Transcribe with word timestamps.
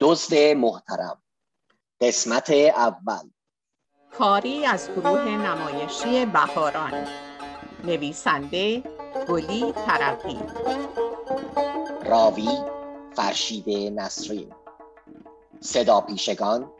دزد 0.00 0.34
محترم. 0.34 1.22
قسمت 2.00 2.50
اول. 2.76 3.30
کاری 4.18 4.66
از 4.66 4.90
گروه 4.90 5.24
نمایشی 5.24 6.26
بهاران. 6.26 7.06
نویسنده 7.84 8.82
گلی 9.28 9.72
ترقی 9.72 10.38
راوی 12.04 12.48
فرشید 13.16 13.70
نسرین. 14.00 14.52
صدا 15.60 16.00
پیشگان. 16.00 16.70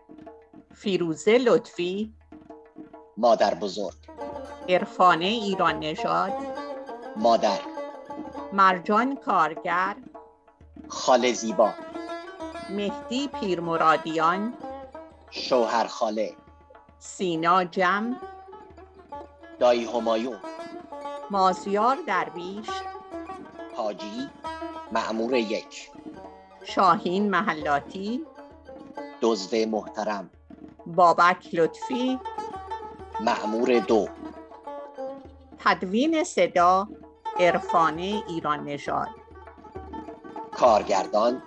فیروزه 0.75 1.39
لطفی. 1.39 2.15
مادر 3.17 3.55
بزرگ. 3.55 3.95
عرفانه 4.69 5.25
ایران 5.25 5.79
نژاد. 5.79 6.33
مادر. 7.17 7.59
مرجان 8.53 9.17
کارگر. 9.17 9.97
خاله 10.89 11.33
زیبا. 11.33 11.75
مهدی 12.71 13.29
پیرمرادیان 13.29 14.55
شوهر 15.31 15.87
خاله 15.87 16.35
سینا 16.99 17.65
جم 17.65 18.17
دایی 19.59 19.85
همایون 19.85 20.39
مازیار 21.31 21.99
درویش 22.07 22.69
حاجی 23.77 24.31
معمور 24.93 25.35
یک 25.35 25.91
شاهین 26.65 27.31
محلاتی 27.31 28.27
دزد 29.23 29.55
محترم 29.55 30.31
بابک 30.87 31.49
لطفی 31.53 32.19
معمور 33.21 33.79
دو 33.79 34.09
تدوین 35.59 36.25
صدا 36.25 36.89
عرفانه 37.41 38.23
ایران 38.29 38.65
نژاد. 38.65 39.09
کارگردان 40.53 41.43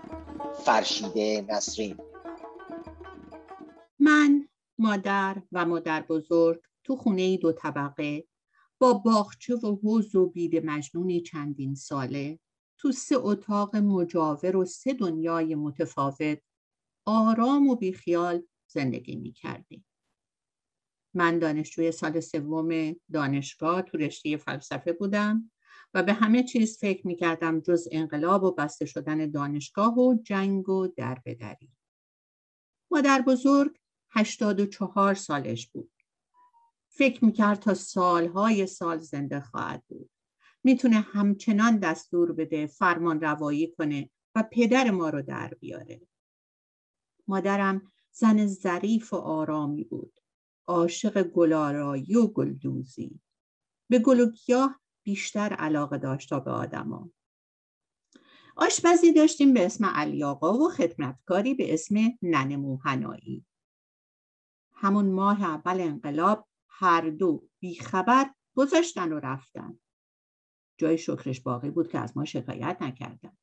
فرشید 0.65 1.17
نسرین 1.51 1.97
من 3.99 4.47
مادر 4.77 5.41
و 5.51 5.65
مادر 5.65 6.01
بزرگ 6.01 6.61
تو 6.83 6.95
خونه 6.95 7.37
دو 7.37 7.51
طبقه 7.51 8.27
با 8.79 8.93
باغچه 8.93 9.55
و 9.55 9.75
حوز 9.75 10.15
و 10.15 10.29
بید 10.29 10.65
مجنونی 10.65 11.21
چندین 11.21 11.75
ساله 11.75 12.39
تو 12.77 12.91
سه 12.91 13.15
اتاق 13.19 13.75
مجاور 13.75 14.55
و 14.55 14.65
سه 14.65 14.93
دنیای 14.93 15.55
متفاوت 15.55 16.39
آرام 17.05 17.67
و 17.67 17.75
بیخیال 17.75 18.43
زندگی 18.67 19.15
می 19.15 19.31
کردیم. 19.31 19.85
من 21.13 21.39
دانشجوی 21.39 21.91
سال 21.91 22.19
سوم 22.19 22.95
دانشگاه 23.13 23.81
تو 23.81 23.97
رشته 23.97 24.37
فلسفه 24.37 24.93
بودم 24.93 25.51
و 25.93 26.03
به 26.03 26.13
همه 26.13 26.43
چیز 26.43 26.77
فکر 26.79 27.07
می 27.07 27.15
کردم 27.15 27.59
جز 27.59 27.87
انقلاب 27.91 28.43
و 28.43 28.51
بسته 28.51 28.85
شدن 28.85 29.31
دانشگاه 29.31 29.99
و 29.99 30.15
جنگ 30.23 30.69
و 30.69 30.87
دربدری. 30.87 31.71
مادر 32.91 33.21
بزرگ 33.21 33.77
هشتاد 34.09 34.59
و 34.59 34.65
چهار 34.65 35.13
سالش 35.13 35.67
بود. 35.67 35.91
فکر 36.89 37.25
می‌کرد 37.25 37.59
تا 37.59 37.73
سالهای 37.73 38.67
سال 38.67 38.99
زنده 38.99 39.39
خواهد 39.39 39.83
بود. 39.87 40.09
می‌تونه 40.63 40.99
همچنان 40.99 41.77
دستور 41.77 42.31
بده 42.31 42.67
فرمان 42.67 43.21
روایی 43.21 43.71
کنه 43.71 44.09
و 44.35 44.43
پدر 44.51 44.91
ما 44.91 45.09
رو 45.09 45.21
در 45.21 45.53
بیاره. 45.59 46.01
مادرم 47.27 47.91
زن 48.11 48.47
ظریف 48.47 49.13
و 49.13 49.15
آرامی 49.15 49.83
بود. 49.83 50.19
عاشق 50.67 51.23
گلارایی 51.23 52.15
و 52.15 52.27
گلدوزی. 52.27 53.19
به 53.89 53.99
گل 53.99 54.31
بیشتر 55.03 55.53
علاقه 55.53 55.97
داشت 55.97 56.29
تا 56.29 56.39
به 56.39 56.51
آدما. 56.51 57.11
آشپزی 58.55 59.13
داشتیم 59.13 59.53
به 59.53 59.65
اسم 59.65 59.85
علی 59.85 60.23
آقا 60.23 60.53
و 60.53 60.69
خدمتکاری 60.69 61.53
به 61.53 61.73
اسم 61.73 61.95
ننه 62.21 62.57
موهنایی. 62.57 63.45
همون 64.73 65.11
ماه 65.11 65.43
اول 65.43 65.81
انقلاب 65.81 66.47
هر 66.69 67.09
دو 67.09 67.47
بیخبر 67.59 68.33
گذاشتن 68.55 69.13
و 69.13 69.19
رفتن. 69.19 69.79
جای 70.77 70.97
شکرش 70.97 71.41
باقی 71.41 71.69
بود 71.69 71.91
که 71.91 71.99
از 71.99 72.17
ما 72.17 72.25
شکایت 72.25 72.77
نکردن. 72.81 73.37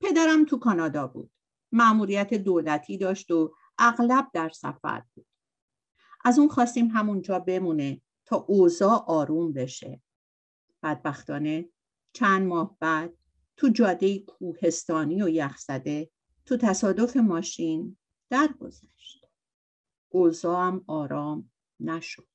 پدرم 0.00 0.44
تو 0.44 0.58
کانادا 0.58 1.06
بود. 1.06 1.30
معموریت 1.72 2.34
دولتی 2.34 2.98
داشت 2.98 3.30
و 3.30 3.54
اغلب 3.78 4.30
در 4.32 4.48
سفر 4.48 5.02
بود. 5.14 5.26
از 6.24 6.38
اون 6.38 6.48
خواستیم 6.48 6.86
همونجا 6.86 7.38
بمونه 7.38 8.02
تا 8.24 8.36
اوضاع 8.36 9.04
آروم 9.06 9.52
بشه. 9.52 10.02
بدبختانه 10.82 11.68
چند 12.12 12.46
ماه 12.46 12.76
بعد 12.80 13.14
تو 13.56 13.68
جاده 13.68 14.18
کوهستانی 14.18 15.22
و 15.22 15.28
یخزده 15.28 16.10
تو 16.46 16.56
تصادف 16.56 17.16
ماشین 17.16 17.96
درگذشت. 18.30 19.26
اوضاعم 20.08 20.84
آرام 20.86 21.50
نشد. 21.80 22.28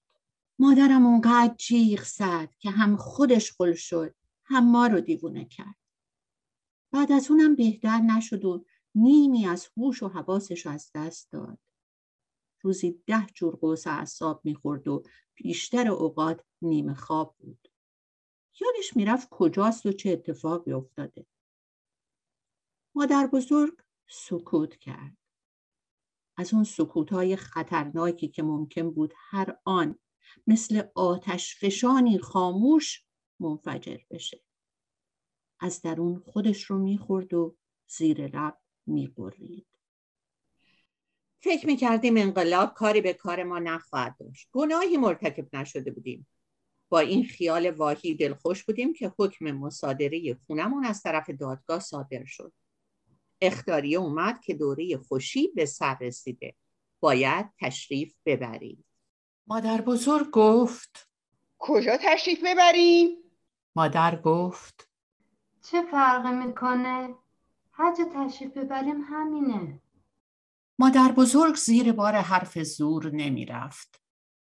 مادرم 0.59 1.05
اونقدر 1.05 1.55
جیغ 1.57 2.03
زد 2.03 2.49
که 2.59 2.69
هم 2.69 2.97
خودش 2.97 3.51
خل 3.51 3.73
شد 3.73 4.15
هم 4.45 4.71
ما 4.71 4.87
رو 4.87 5.01
دیوونه 5.01 5.45
کرد. 5.45 5.75
بعد 6.91 7.11
از 7.11 7.31
اونم 7.31 7.55
بهتر 7.55 7.99
نشد 7.99 8.45
و 8.45 8.65
نیمی 8.95 9.47
از 9.47 9.67
هوش 9.77 10.03
و 10.03 10.07
حواسش 10.07 10.67
از 10.67 10.91
دست 10.95 11.31
داد. 11.31 11.59
روزی 12.61 13.03
ده 13.07 13.25
جور 13.25 13.55
قوس 13.55 13.87
اعصاب 13.87 14.41
می‌خورد 14.43 14.87
و 14.87 15.03
بیشتر 15.35 15.87
اوقات 15.87 16.41
نیمه 16.61 16.93
خواب 16.93 17.35
بود. 17.39 17.72
یادش 18.61 18.95
می‌رفت 18.95 19.27
کجاست 19.29 19.85
و 19.85 19.91
چه 19.91 20.09
اتفاقی 20.09 20.71
افتاده. 20.71 21.25
مادر 22.95 23.27
بزرگ 23.27 23.73
سکوت 24.07 24.75
کرد. 24.75 25.17
از 26.37 26.53
اون 26.53 26.63
سکوت 26.63 27.13
های 27.13 27.35
خطرناکی 27.35 28.27
که 28.27 28.43
ممکن 28.43 28.91
بود 28.91 29.13
هر 29.17 29.57
آن 29.65 29.99
مثل 30.47 30.83
آتش 30.95 31.55
فشانی 31.59 32.19
خاموش 32.19 33.05
منفجر 33.39 33.97
بشه. 34.11 34.43
از 35.59 35.81
درون 35.81 36.19
خودش 36.19 36.63
رو 36.63 36.77
می‌خورد 36.77 37.33
و 37.33 37.55
زیر 37.87 38.27
لب 38.27 38.57
می‌برید. 38.85 39.67
فکر 41.39 41.67
می‌کردیم 41.67 42.17
انقلاب 42.17 42.73
کاری 42.73 43.01
به 43.01 43.13
کار 43.13 43.43
ما 43.43 43.59
نخواهد 43.59 44.17
داشت. 44.19 44.49
گناهی 44.51 44.97
مرتکب 44.97 45.55
نشده 45.55 45.91
بودیم. 45.91 46.27
با 46.93 46.99
این 46.99 47.23
خیال 47.23 47.69
واهی 47.69 48.15
دلخوش 48.15 48.63
بودیم 48.63 48.93
که 48.93 49.13
حکم 49.19 49.51
مصادره 49.51 50.37
خونمون 50.47 50.85
از 50.85 51.01
طرف 51.01 51.29
دادگاه 51.29 51.79
صادر 51.79 52.25
شد. 52.25 52.53
اختاریه 53.41 53.97
اومد 53.97 54.41
که 54.41 54.53
دوره 54.53 54.97
خوشی 54.97 55.47
به 55.47 55.65
سر 55.65 55.97
رسیده. 56.01 56.55
باید 56.99 57.49
تشریف 57.59 58.15
ببرید. 58.25 58.85
مادر 59.47 59.81
بزرگ 59.81 60.31
گفت 60.31 61.09
کجا 61.59 61.97
تشریف 62.01 62.39
ببریم؟ 62.45 63.09
مادر 63.75 64.21
گفت 64.21 64.89
چه 65.71 65.81
فرقی 65.81 66.45
می‌کنه؟ 66.45 67.15
هر 67.71 67.95
جا 67.95 68.03
تشریف 68.15 68.57
ببریم 68.57 69.01
همینه. 69.01 69.81
مادر 70.79 71.11
بزرگ 71.11 71.55
زیر 71.55 71.91
بار 71.91 72.13
حرف 72.15 72.59
زور 72.59 73.11
نمی 73.11 73.45
رفت. 73.45 74.01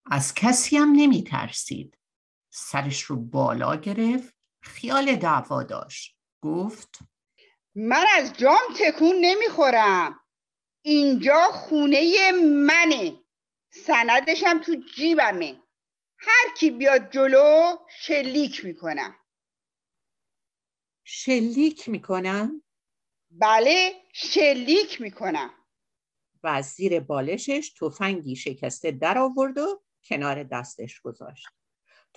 از 0.06 0.34
کسی 0.34 0.78
هم 0.78 0.92
نمی 0.92 1.24
ترسید. 1.24 1.97
سرش 2.50 3.02
رو 3.02 3.16
بالا 3.16 3.76
گرفت. 3.76 4.36
خیال 4.62 5.16
دعوا 5.16 5.64
داشت. 5.64 6.18
گفت 6.42 7.00
من 7.76 8.06
از 8.18 8.34
جام 8.34 8.74
تکون 8.80 9.16
نمی‌خورم 9.22 10.20
اینجا 10.82 11.44
خونه 11.52 12.32
منه 12.66 13.20
سندشم 13.70 14.60
تو 14.60 14.76
جیبمه 14.96 15.62
هر 16.20 16.56
کی 16.58 16.72
بیاد 16.72 17.12
جلو 17.12 17.78
شلیک 18.00 18.66
می‌کنم 18.66 19.16
شلیک 21.04 21.90
می‌کنم؟ 21.90 22.64
بله 23.32 23.94
شلیک 24.14 25.02
می‌کنم 25.02 25.54
و 26.44 26.48
از 26.48 26.66
زیر 26.66 27.00
بالشش 27.00 27.74
تفنگی 27.82 28.36
شکسته 28.36 28.92
در 28.92 29.18
آورد 29.18 29.58
و 29.58 29.84
کنار 30.04 30.44
دستش 30.44 31.02
گذاشت. 31.02 31.48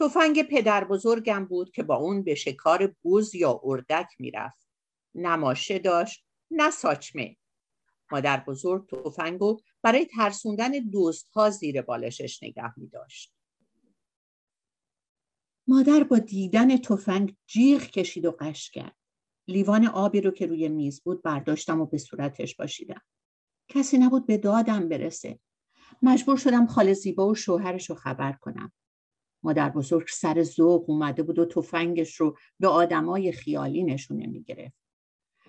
تفنگ 0.00 0.42
پدر 0.42 0.84
بزرگم 0.84 1.44
بود 1.44 1.70
که 1.70 1.82
با 1.82 1.96
اون 1.96 2.22
به 2.22 2.34
شکار 2.34 2.94
بوز 3.02 3.34
یا 3.34 3.60
اردک 3.64 4.08
می‌رفت. 4.18 4.68
نماشه 5.14 5.78
داشت 5.78 6.24
نه 6.50 6.70
ساچمه. 6.70 7.36
مادر 8.12 8.44
بزرگ 8.46 8.88
تفنگو 8.88 9.60
برای 9.82 10.06
ترسوندن 10.06 10.70
دوست 10.70 11.28
ها 11.28 11.50
زیر 11.50 11.82
بالشش 11.82 12.42
نگه 12.42 12.78
می 12.78 12.88
داشت. 12.88 13.34
مادر 15.66 16.02
با 16.02 16.18
دیدن 16.18 16.76
تفنگ 16.76 17.36
جیغ 17.46 17.82
کشید 17.82 18.24
و 18.24 18.36
قش 18.40 18.70
کرد. 18.70 18.96
لیوان 19.48 19.86
آبی 19.86 20.20
رو 20.20 20.30
که 20.30 20.46
روی 20.46 20.68
میز 20.68 21.02
بود 21.02 21.22
برداشتم 21.22 21.80
و 21.80 21.86
به 21.86 21.98
صورتش 21.98 22.56
باشیدم. 22.56 23.02
کسی 23.68 23.98
نبود 23.98 24.26
به 24.26 24.38
دادم 24.38 24.88
برسه. 24.88 25.38
مجبور 26.02 26.36
شدم 26.36 26.66
خاله 26.66 26.92
زیبا 26.92 27.28
و 27.28 27.34
شوهرش 27.34 27.90
رو 27.90 27.96
خبر 27.96 28.32
کنم. 28.32 28.72
مادر 29.42 29.70
بزرگ 29.70 30.08
سر 30.08 30.42
ذوق 30.42 30.90
اومده 30.90 31.22
بود 31.22 31.38
و 31.38 31.44
تفنگش 31.44 32.14
رو 32.14 32.36
به 32.60 32.68
آدمای 32.68 33.32
خیالی 33.32 33.84
نشونه 33.84 34.26
می‌گرفت. 34.26 34.80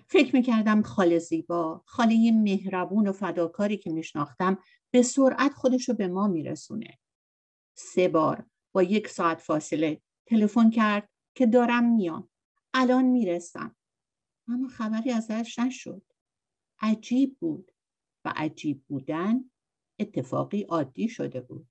فکر 0.06 0.36
می‌کردم 0.36 0.82
خاله 0.82 1.18
زیبا 1.18 1.82
خاله 1.86 2.32
مهربون 2.32 3.08
و 3.08 3.12
فداکاری 3.12 3.76
که 3.76 3.90
میشناختم 3.90 4.58
به 4.90 5.02
سرعت 5.02 5.54
خودش 5.54 5.88
رو 5.88 5.94
به 5.94 6.08
ما 6.08 6.28
میرسونه. 6.28 6.98
سه 7.74 8.08
بار 8.08 8.46
با 8.72 8.82
یک 8.82 9.08
ساعت 9.08 9.40
فاصله 9.40 10.00
تلفن 10.26 10.70
کرد 10.70 11.08
که 11.34 11.46
دارم 11.46 11.94
میام. 11.94 12.28
الان 12.74 13.04
می‌رسم. 13.04 13.76
اما 14.48 14.68
خبری 14.68 15.10
ازش 15.10 15.58
نشد. 15.58 16.02
عجیب 16.80 17.36
بود 17.40 17.72
و 18.24 18.32
عجیب 18.36 18.84
بودن 18.88 19.50
اتفاقی 19.98 20.62
عادی 20.62 21.08
شده 21.08 21.40
بود. 21.40 21.66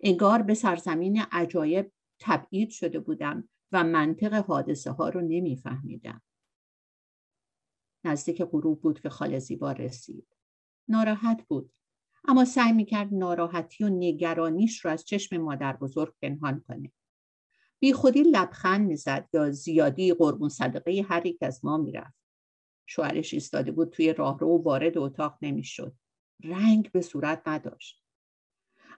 انگار 0.00 0.42
به 0.42 0.54
سرزمین 0.54 1.22
عجایب 1.32 1.92
تبعید 2.20 2.70
شده 2.70 3.00
بودم 3.00 3.48
و 3.72 3.84
منطق 3.84 4.34
حادثه 4.34 4.90
ها 4.90 5.08
رو 5.08 5.20
نمیفهمیدم. 5.20 6.22
نزدیک 8.04 8.42
غروب 8.42 8.80
بود 8.80 9.00
که 9.00 9.08
خاله 9.08 9.38
زیبا 9.38 9.72
رسید. 9.72 10.26
ناراحت 10.88 11.42
بود 11.48 11.72
اما 12.28 12.44
سعی 12.44 12.72
می‌کرد 12.72 13.14
ناراحتی 13.14 13.84
و 13.84 13.88
نگرانیش 13.88 14.84
رو 14.84 14.90
از 14.90 15.04
چشم 15.04 15.36
مادر 15.36 15.76
بزرگ 15.76 16.14
پنهان 16.22 16.64
کنه. 16.68 16.92
بی 17.78 17.92
خودی 17.92 18.22
لبخند 18.22 18.86
می‌زد 18.88 19.28
یا 19.32 19.50
زیادی 19.50 20.12
قربون 20.12 20.48
صدقه 20.48 21.06
هر 21.08 21.26
یک 21.26 21.38
از 21.42 21.64
ما 21.64 21.76
می‌رفت. 21.76 22.16
شوهرش 22.86 23.34
ایستاده 23.34 23.72
بود 23.72 23.90
توی 23.90 24.12
راهرو 24.12 24.48
و 24.48 24.62
وارد 24.62 24.98
اتاق 24.98 25.38
نمی‌شد. 25.42 25.96
رنگ 26.44 26.92
به 26.92 27.00
صورت 27.00 27.42
نداشت. 27.46 28.05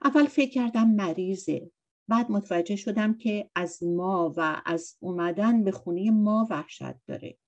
اول 0.05 0.27
فکر 0.27 0.50
کردم 0.50 0.89
مریضه. 0.89 1.71
بعد 2.09 2.31
متوجه 2.31 2.77
شدم 2.77 3.15
که 3.15 3.50
از 3.55 3.83
ما 3.83 4.33
و 4.37 4.62
از 4.67 4.97
اومدن 5.00 5.65
به 5.65 5.71
خونه 5.71 6.11
ما 6.11 6.47
وحشت 6.50 7.06
داره. 7.06 7.39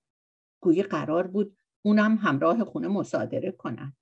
گویی 0.61 0.83
قرار 0.83 1.27
بود 1.27 1.57
اونم 1.81 2.15
همراه 2.15 2.63
خونه 2.63 2.87
مصادره 2.87 3.51
کنن. 3.51 3.95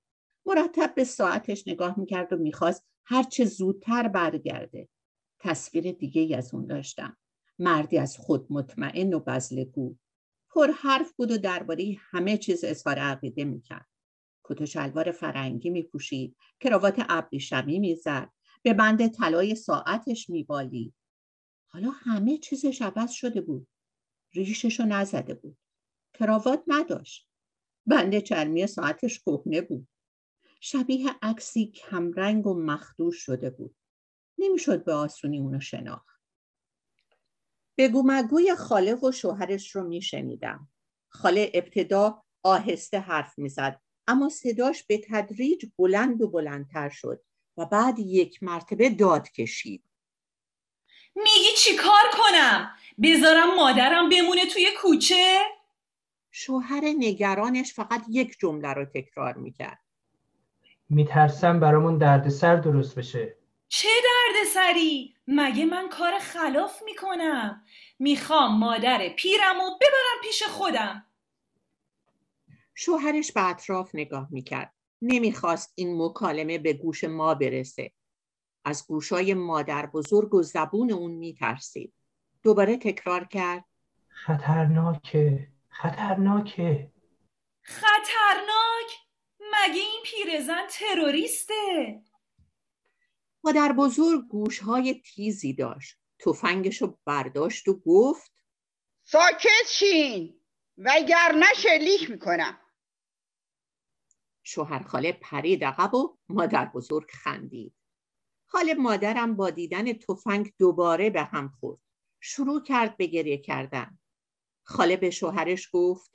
مرتب 0.46 0.94
به 0.94 1.04
ساعتش 1.04 1.68
نگاه 1.68 2.00
می‌کرد 2.00 2.32
و 2.32 2.36
می‌خواست 2.36 2.86
هرچه 3.04 3.44
زودتر 3.44 4.08
برگرده. 4.08 4.88
تصویر 5.38 5.92
دیگه 5.92 6.36
از 6.36 6.54
اون 6.54 6.66
داشتم. 6.66 7.16
مردی 7.58 7.98
از 7.98 8.16
خود 8.18 8.46
مطمئن 8.50 9.14
و 9.14 9.20
بزلگو 9.20 9.96
پر 10.50 10.70
حرف 10.70 11.12
بود 11.12 11.30
و 11.30 11.38
درباره 11.38 11.96
همه 11.98 12.36
چیز 12.36 12.64
اظهار 12.64 12.98
عقیده 12.98 13.44
می‌کرد. 13.44 13.86
کت 14.44 14.60
و 14.60 14.66
شلوار 14.66 15.10
فرنگی 15.10 15.70
میپوشید. 15.70 16.36
کراوات 16.60 17.04
ابریشمی 17.08 17.78
می‌زد. 17.78 18.30
به 18.62 18.74
بند 18.74 19.06
طلای 19.06 19.54
ساعتش 19.54 20.30
میبالید. 20.30 20.94
حالا 21.66 21.90
همه 21.90 22.38
چیزش 22.38 22.82
عوض 22.82 23.10
شده 23.10 23.40
بود. 23.40 23.68
ریششو 24.34 24.84
نزده 24.84 25.34
بود. 25.34 25.58
کراوات 26.14 26.62
نداشت. 26.66 27.28
بند 27.86 28.18
چرمی 28.18 28.66
ساعتش 28.66 29.20
کهنه 29.20 29.60
بود. 29.60 29.88
شبیه 30.60 31.10
عکسی 31.22 31.66
کمرنگ 31.66 32.46
و 32.46 32.54
مخدوش 32.54 33.16
شده 33.16 33.50
بود. 33.50 33.76
نمی‌شد 34.38 34.84
به 34.84 34.92
آسونی 34.92 35.38
اونو 35.38 35.60
شناخت. 35.60 36.20
بگو 37.78 38.02
مگوی 38.06 38.54
خاله 38.54 38.94
و 38.94 39.12
شوهرش 39.12 39.76
رو 39.76 39.88
میشنیدم. 39.88 40.68
خاله 41.08 41.50
ابتدا 41.54 42.22
آهسته 42.42 42.98
حرف 42.98 43.38
می‌زد 43.38 43.80
اما 44.06 44.28
صداش 44.28 44.84
به 44.84 45.00
تدریج 45.08 45.66
بلند 45.78 46.22
و 46.22 46.28
بلندتر 46.28 46.88
شد. 46.88 47.22
و 47.56 47.66
بعد 47.66 47.98
یک 47.98 48.42
مرتبه 48.42 48.90
داد 48.90 49.30
کشید 49.30 49.82
میگی 51.14 51.52
چی 51.58 51.76
کار 51.76 52.10
کنم؟ 52.12 52.70
بذارم 53.02 53.54
مادرم 53.54 54.08
بمونه 54.08 54.46
توی 54.46 54.66
کوچه؟ 54.82 55.40
شوهر 56.30 56.80
نگرانش 56.84 57.74
فقط 57.74 58.04
یک 58.08 58.36
جمله 58.40 58.72
رو 58.72 58.84
تکرار 58.84 59.34
می‌کرد 59.34 59.78
میترسم 60.88 61.60
برامون 61.60 61.98
دردسر 61.98 62.56
درست 62.56 62.94
بشه 62.94 63.36
چه 63.68 63.88
دردسری؟ 64.04 65.14
مگه 65.26 65.64
من 65.64 65.88
کار 65.88 66.18
خلاف 66.18 66.82
می‌کنم؟ 66.82 67.64
می‌خوام 67.98 68.58
مادر 68.58 69.08
پیرم 69.08 69.60
و 69.60 69.70
ببرم 69.80 70.22
پیش 70.22 70.42
خودم 70.42 71.06
شوهرش 72.74 73.32
به 73.32 73.48
اطراف 73.48 73.94
نگاه 73.94 74.28
می‌کرد 74.30 74.74
نمی‌خواست 75.02 75.72
این 75.74 76.02
مکالمه 76.02 76.58
به 76.58 76.72
گوش 76.72 77.04
ما 77.04 77.34
برسه. 77.34 77.92
از 78.64 78.86
گوشای 78.86 79.34
مادر 79.34 79.86
بزرگ 79.86 80.34
و 80.34 80.42
زبون 80.42 80.92
اون 80.92 81.10
میترسید. 81.10 81.94
دوباره 82.42 82.76
تکرار 82.76 83.24
کرد. 83.24 83.64
خطرناکه 84.08 85.48
خطرناکه. 85.68 86.92
خطرناک؟ 87.62 88.90
مگه 89.40 89.80
این 89.80 90.02
پیرزن 90.04 90.66
تروریسته؟ 90.70 92.02
مادر 93.44 93.72
بزرگ 93.72 94.28
گوشهای 94.28 94.94
تیزی 94.94 95.54
داشت. 95.54 95.96
تفنگشو 96.18 96.98
برداشت 97.04 97.68
و 97.68 97.80
گفت 97.86 98.32
ساکت 99.04 99.66
شین 99.68 100.40
وگرنه 100.78 101.46
شلیک 101.56 102.10
می‌کنم. 102.10 102.58
شوهر 104.42 104.82
خاله 104.82 105.12
پرید 105.12 105.64
عقب 105.64 105.94
و 105.94 106.16
مادر 106.28 106.64
بزرگ 106.64 107.10
خندید. 107.10 107.74
حال 108.46 108.74
مادرم 108.74 109.36
با 109.36 109.50
دیدن 109.50 109.92
تفنگ 109.92 110.52
دوباره 110.58 111.10
به 111.10 111.22
هم 111.22 111.48
خورد. 111.48 111.80
شروع 112.20 112.62
کرد 112.62 112.96
به 112.96 113.06
گریه 113.06 113.38
کردن. 113.38 113.98
خاله 114.62 114.96
به 114.96 115.10
شوهرش 115.10 115.68
گفت 115.72 116.12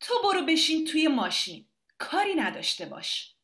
تو 0.00 0.14
برو 0.24 0.46
بشین 0.46 0.86
توی 0.86 1.08
ماشین. 1.08 1.68
کاری 1.98 2.34
نداشته 2.34 2.86
باش. 2.86 3.36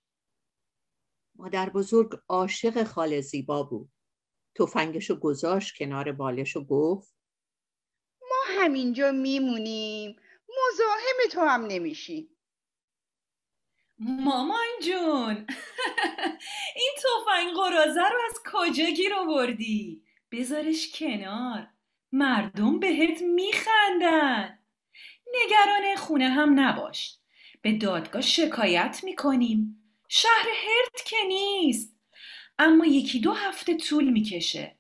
مادر 1.35 1.71
بزرگ 1.71 2.11
عاشق 2.29 2.85
خاله 2.85 3.21
زیبا 3.21 3.63
بود. 3.63 3.93
تفنگشو 4.55 5.15
گذاشت 5.15 5.77
کنار 5.79 6.13
بالش 6.13 6.57
و 6.57 6.65
گفت 6.65 7.17
ما 8.21 8.63
همینجا 8.63 9.13
میمونیم. 9.13 10.17
مزاحم 10.49 11.31
تو 11.33 11.41
هم 11.41 11.67
نمیشی. 11.67 12.36
مامان 13.99 14.67
جون. 14.83 15.47
این 16.77 16.93
تفنگ 16.97 17.55
قرازه 17.57 18.01
رو 18.01 18.19
از 18.31 18.41
کجا 18.53 18.85
گیر 18.85 19.15
آوردی؟ 19.15 20.03
بذارش 20.33 20.93
کنار. 20.99 21.69
مردم 22.13 22.79
بهت 22.79 23.23
میخندن. 23.23 24.59
نگران 25.35 25.97
خونه 25.97 26.29
هم 26.29 26.61
نباش. 26.61 27.19
به 27.63 27.73
دادگاه 27.73 28.23
شکایت 28.23 29.01
می‌کنیم. 29.05 29.83
شهر 30.09 30.47
هرت 30.49 31.05
که 31.07 31.17
نیست. 31.29 31.97
اما 32.59 32.87
یکی 32.87 33.21
دو 33.21 33.33
هفته 33.33 33.77
طول 33.77 34.11
می‌کشه. 34.11 34.77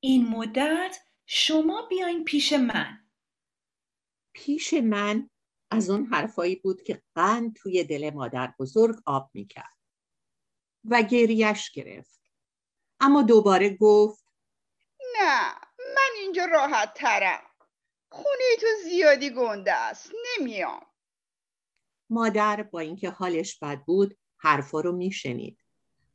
این 0.00 0.28
مدت 0.28 0.98
شما 1.26 1.86
بیاین 1.90 2.24
پیش 2.24 2.52
من. 2.52 2.98
پیش 4.32 4.74
من؟ 4.74 5.30
از 5.70 5.90
اون 5.90 6.04
حرفایی 6.04 6.56
بود 6.56 6.82
که 6.82 7.02
قند 7.14 7.54
توی 7.54 7.84
دل 7.84 8.10
مادر 8.14 8.54
بزرگ 8.58 8.96
آب 9.06 9.30
می‌کرد 9.34 9.78
و 10.84 11.02
گریش 11.02 11.70
گرفت. 11.70 12.20
اما 13.00 13.22
دوباره 13.22 13.76
گفت 13.76 14.24
نه 15.20 15.54
من 15.78 16.10
اینجا 16.22 16.44
راحت 16.44 16.94
ترم. 16.94 17.42
خونه 18.10 18.56
تو 18.60 18.66
زیادی 18.84 19.30
گنده 19.30 19.72
است 19.72 20.12
نمیام. 20.38 20.86
مادر 22.10 22.62
با 22.62 22.80
اینکه 22.80 23.10
حالش 23.10 23.58
بد 23.58 23.84
بود 23.84 24.18
حرفا 24.36 24.80
رو 24.80 24.92
میشنید. 24.92 25.58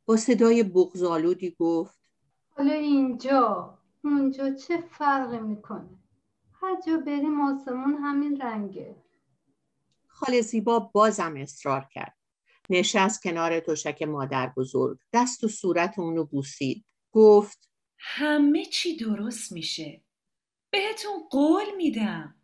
با 0.06 0.16
صدای 0.16 0.62
بغزالودی 0.62 1.56
گفت 1.58 2.00
حالا 2.48 2.72
اینجا 2.72 3.78
اونجا 4.04 4.54
چه 4.54 4.80
فرقی 4.80 5.38
می‌کنه؟ 5.38 5.98
هر 6.60 6.80
جا 6.86 6.96
بریم 6.96 7.40
آسمون 7.40 7.94
همین 7.94 8.40
رنگه. 8.40 9.03
خاله 10.14 10.40
زیبا 10.40 10.78
بازم 10.78 11.36
اصرار 11.36 11.88
کرد. 11.92 12.16
نشست 12.70 13.22
کنار 13.22 13.60
تشک 13.60 14.02
مادر 14.02 14.52
بزرگ. 14.56 14.98
دست 15.12 15.44
و 15.44 15.48
صورت 15.48 15.98
اونو 15.98 16.24
بوسید. 16.24 16.84
گفت 17.12 17.70
همه 17.98 18.64
چی 18.64 18.96
درست 18.96 19.52
میشه. 19.52 20.02
بهتون 20.70 21.28
قول 21.30 21.76
میدم. 21.76 22.34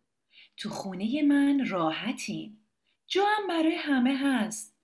تو 0.57 0.69
خونه 0.69 1.21
من 1.21 1.67
راحتین. 1.69 2.57
جا 3.07 3.25
هم 3.25 3.47
برای 3.47 3.75
همه 3.75 4.17
هست. 4.17 4.75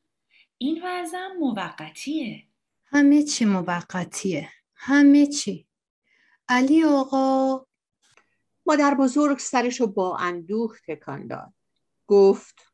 این 0.58 0.82
وضعم 0.84 1.38
موقتیه. 1.40 2.44
همه 2.86 3.24
چی 3.24 3.46
موقتیه. 3.46 4.50
همه 4.76 5.28
چی. 5.28 5.68
علی 6.50 6.84
آقا. 6.84 7.66
مادر 8.66 8.96
بزرگ 8.96 9.38
سرشو 9.38 9.88
با 9.88 10.18
اندوه 10.18 10.78
تکان 10.88 11.28
داد. 11.28 11.54
گفت 12.08 12.67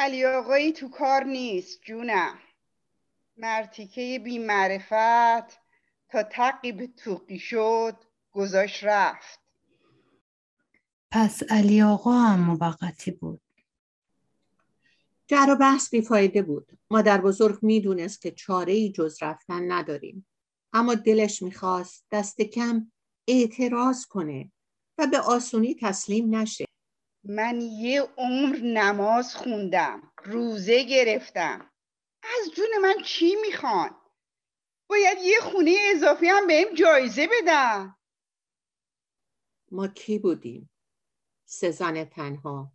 علی 0.00 0.24
آقایی 0.24 0.72
تو 0.72 0.88
کار 0.88 1.24
نیست 1.24 1.82
جونم. 1.82 2.38
مرتیکه 3.36 4.20
بی 4.24 4.38
معرفت 4.38 5.60
تا 6.08 6.22
تقی 6.22 6.72
به 6.72 6.86
توقی 6.86 7.38
شد 7.38 7.96
گذاشت 8.32 8.84
رفت. 8.84 9.40
پس 11.10 11.42
علی 11.50 11.82
آقا 11.82 12.12
هم 12.12 12.40
موقتی 12.40 13.10
بود. 13.10 13.40
جر 15.26 15.46
و 15.48 15.56
بحث 15.56 15.90
بیفایده 15.90 16.42
بود. 16.42 16.72
مادر 16.90 17.20
بزرگ 17.20 17.58
می‌دونست 17.62 18.22
که 18.22 18.30
چاره 18.30 18.72
ای 18.72 18.92
جز 18.92 19.22
رفتن 19.22 19.72
نداریم. 19.72 20.26
اما 20.72 20.94
دلش 20.94 21.42
می‌خواست 21.42 22.04
دست 22.12 22.40
کم 22.40 22.92
اعتراض 23.28 24.06
کنه 24.06 24.52
و 24.98 25.06
به 25.06 25.18
آسونی 25.18 25.76
تسلیم 25.80 26.34
نشه. 26.34 26.67
من 27.24 27.60
یه 27.60 28.02
عمر 28.02 28.56
نماز 28.56 29.36
خوندم 29.36 30.12
روزه 30.24 30.84
گرفتم. 30.84 31.70
از 32.22 32.50
جون 32.56 32.68
من 32.82 32.94
چی 33.04 33.36
می‌خوان؟ 33.46 33.96
باید 34.90 35.18
یه 35.22 35.40
خونه 35.40 35.76
اضافی 35.94 36.26
هم 36.26 36.46
بهم 36.46 36.74
جایزه 36.74 37.28
بدن. 37.32 37.94
ما 39.70 39.88
کی 39.88 40.18
بودیم؟ 40.18 40.70
سه 41.44 41.70
زن 41.70 42.04
تنها. 42.04 42.72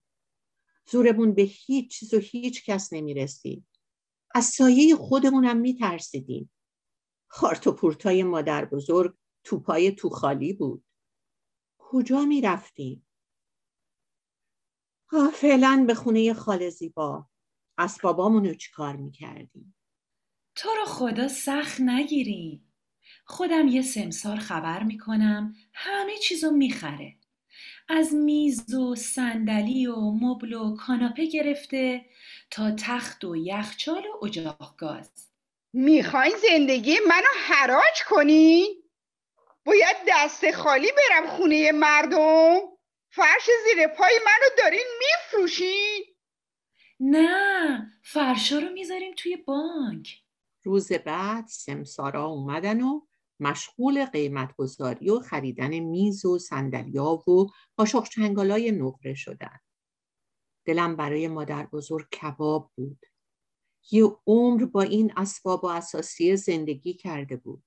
زورمون 0.86 1.34
به 1.34 1.42
هیچ 1.42 2.00
چیز 2.00 2.14
و 2.14 2.20
هیچ 2.20 2.66
کس 2.66 2.94
نمی‌رسید. 2.94 3.66
از 4.36 4.46
سایه 4.46 4.96
خودمونم 4.96 5.58
میترسیدیم. 5.58 6.52
خارت 7.28 7.68
و 7.68 7.72
پورتای 7.72 8.24
مادر 8.24 8.66
بزرگ 8.66 9.18
توپای 9.44 9.92
تو 9.92 10.10
خالی 10.10 10.54
بود. 10.54 10.86
کجا 11.78 12.26
می‌رفتیم؟ 12.26 13.08
فعلا 15.34 15.84
به 15.88 15.94
خونه 15.94 16.34
خاله 16.34 16.70
زیبا. 16.70 17.26
اسبابامون 17.78 18.46
رو 18.46 18.54
چیکار 18.54 18.96
می‌کردیم؟ 18.96 19.76
تو 20.56 20.70
رو 20.70 20.86
خدا 20.86 21.28
سخت 21.28 21.82
نگیریم 21.82 22.74
خودم 23.26 23.68
یه 23.68 23.82
سمسار 23.82 24.36
خبر 24.36 24.84
می‌کنم 24.84 25.56
همه 25.74 26.18
چیزو 26.18 26.52
می‌خره. 26.52 27.16
از 27.90 28.14
میز 28.14 28.74
و 28.74 28.96
صندلی 28.96 29.88
و 29.88 29.96
مبل 29.96 30.54
و 30.54 30.76
کاناپه 30.76 31.26
گرفته 31.26 32.06
تا 32.52 32.72
تخت 32.72 33.24
و 33.26 33.36
یخچال 33.36 34.04
و 34.06 34.26
اجاق 34.26 34.76
گاز. 34.78 35.12
می‌خواین 35.74 36.34
زندگی 36.50 36.98
منو 37.08 37.30
حراج 37.48 38.04
کنی؟ 38.08 38.68
باید 39.66 39.98
دست 40.08 40.52
خالی 40.52 40.88
برم 40.88 41.28
خونه 41.28 41.72
مردم؟ 41.72 42.73
فرش 43.16 43.50
زیر 43.66 43.88
پای 43.88 44.20
منو 44.26 44.50
دارین 44.58 44.86
میفروشین؟ 45.00 46.06
نه 47.00 47.92
فرشا 48.04 48.60
رو 48.60 48.70
می‌ذاریم 48.70 49.14
توی 49.18 49.36
بانک 49.36 50.24
روز 50.64 50.92
بعد 50.92 51.48
سمسارا 51.48 52.26
اومدن 52.26 52.82
و 52.82 53.02
مشغول 53.40 54.06
قیمت 54.06 54.56
گذاری 54.56 55.10
و 55.10 55.20
خریدن 55.20 55.80
میز 55.80 56.26
و 56.26 56.40
سندلیا 56.40 57.30
و 57.30 57.50
قاشق 57.78 58.04
چنگالای 58.04 58.72
نقره 58.72 59.14
شدن. 59.14 59.60
دلم 60.66 60.96
برای 60.96 61.28
مادر 61.28 61.66
بزرگ 61.66 62.10
کباب 62.10 62.72
بود. 62.76 63.06
یه 63.92 64.18
عمر 64.28 64.66
با 64.66 64.82
این 64.82 65.14
اسباب 65.18 65.64
و 65.64 65.68
اساسی 65.68 66.36
زندگی 66.36 66.94
کرده 66.94 67.36
بود. 67.36 67.64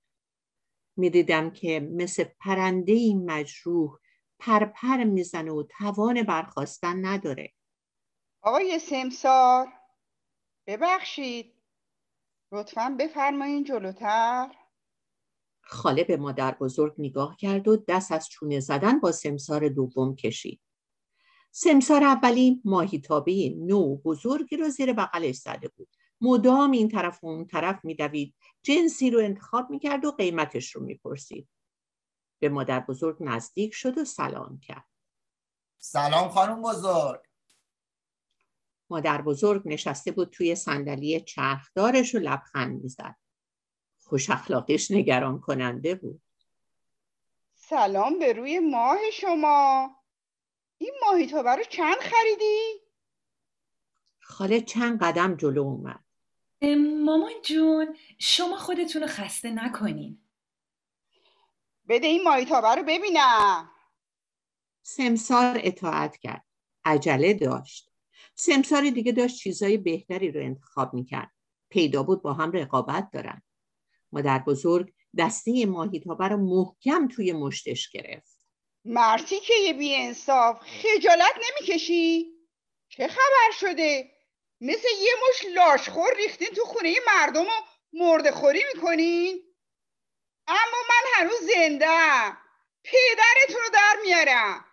می‌دیدم 0.96 1.50
که 1.50 1.80
مثل 1.80 2.24
پرنده 2.24 3.14
مجروح 3.14 3.98
پرپر 4.38 5.04
می‌زنه 5.04 5.52
و 5.52 5.62
توان 5.78 6.22
برخواستن 6.22 7.04
نداره. 7.06 7.52
آقای 8.42 8.78
سمسار 8.78 9.68
ببخشید 10.66 11.52
لطفا 12.52 12.96
بفرمایین 13.00 13.64
جلوتر 13.64 14.48
خاله 15.60 16.04
به 16.04 16.16
مادر 16.16 16.56
بزرگ 16.60 16.94
نگاه 16.98 17.36
کرد 17.36 17.68
و 17.68 17.76
دست 17.76 18.12
از 18.12 18.28
چونه 18.28 18.60
زدن 18.60 19.00
با 19.00 19.12
سمسار 19.12 19.68
دوم 19.68 20.16
کشید. 20.16 20.60
سمسار 21.50 22.04
اولی 22.04 22.62
ماهیتابه 22.64 23.54
نو 23.58 23.96
بزرگی 23.96 24.56
رو 24.56 24.68
زیر 24.68 24.92
بغلش 24.92 25.36
زده 25.36 25.68
بود. 25.68 25.88
مدام 26.20 26.70
این 26.70 26.88
طرف 26.88 27.24
و 27.24 27.26
اون 27.26 27.46
طرف 27.46 27.84
میدوید 27.84 28.34
جنسی 28.62 29.10
رو 29.10 29.20
انتخاب 29.20 29.70
می‌کرد 29.70 30.04
و 30.04 30.10
قیمتش 30.10 30.76
رو 30.76 30.82
می‌پرسید. 30.84 31.48
به 32.38 32.48
مادر 32.48 32.80
بزرگ 32.80 33.16
نزدیک 33.20 33.74
شد 33.74 33.98
و 33.98 34.04
سلام 34.04 34.60
کرد. 34.60 34.84
سلام 35.78 36.28
خانم 36.28 36.62
بزرگ 36.62 37.20
مادر 38.90 39.22
بزرگ 39.22 39.62
نشسته 39.64 40.10
بود 40.10 40.30
توی 40.30 40.54
صندلی 40.54 41.20
چرخدارش 41.20 42.14
و 42.14 42.18
لبخند 42.18 42.82
می‌زد. 42.82 43.16
خوش 43.98 44.30
اخلاقش 44.30 44.90
نگران 44.90 45.40
کننده 45.40 45.94
بود. 45.94 46.22
سلام 47.54 48.18
به 48.18 48.32
روی 48.32 48.58
ماه 48.58 48.98
شما 49.12 49.90
این 50.78 50.94
ماهی 51.02 51.26
رو 51.26 51.64
چند 51.68 51.96
خریدی؟ 51.96 52.80
خاله 54.20 54.60
چند 54.60 55.02
قدم 55.02 55.36
جلو 55.36 55.62
اومد. 55.62 56.04
مامان 57.04 57.32
جون 57.44 57.96
شما 58.18 58.56
خودتون 58.56 59.02
رو 59.02 59.08
خسته 59.08 59.50
نکنین 59.50 60.25
بده 61.88 62.06
این 62.06 62.22
ماهی 62.22 62.44
رو 62.44 62.82
ببینم 62.82 63.70
سمسار 64.82 65.60
اطاعت 65.62 66.16
کرد. 66.16 66.44
عجله 66.84 67.34
داشت. 67.34 67.90
سمسار 68.34 68.90
دیگه 68.90 69.12
داشت 69.12 69.36
چیزای 69.36 69.76
بهتری 69.76 70.32
رو 70.32 70.40
انتخاب 70.40 70.94
می‌کرد. 70.94 71.30
پیدا 71.70 72.02
بود 72.02 72.22
با 72.22 72.32
هم 72.32 72.52
رقابت 72.52 73.08
دارن. 73.12 73.42
مادر 74.12 74.38
بزرگ 74.38 74.92
دسته 75.18 75.66
ماهیتابه 75.66 76.28
رو 76.28 76.36
محکم 76.36 77.08
توی 77.08 77.32
مشتش 77.32 77.88
گرفت. 77.88 78.46
مرتی 78.84 79.40
که 79.40 79.54
یه 79.54 79.72
بی 79.72 79.94
انصاف 79.94 80.60
خجالت 80.60 81.34
نمی‌کشی؟ 81.36 82.26
چه 82.88 83.08
خبر 83.08 83.50
شده؟ 83.60 84.10
مثل 84.60 84.88
یه 85.02 85.12
مش 85.28 85.46
لاشخور 85.54 86.14
ریختین 86.16 86.48
تو 86.48 86.64
خونه 86.64 86.94
مردم 87.06 87.42
و 87.42 87.62
مرده 87.92 88.32
خوری 88.32 88.62
می‌کنین؟ 88.74 89.45
اما 90.48 90.78
من 90.88 91.04
هنوز 91.14 91.38
زنده 91.54 92.36
پدرتون 92.84 93.62
رو 93.64 93.70
در 93.72 93.96
میارم. 94.04 94.64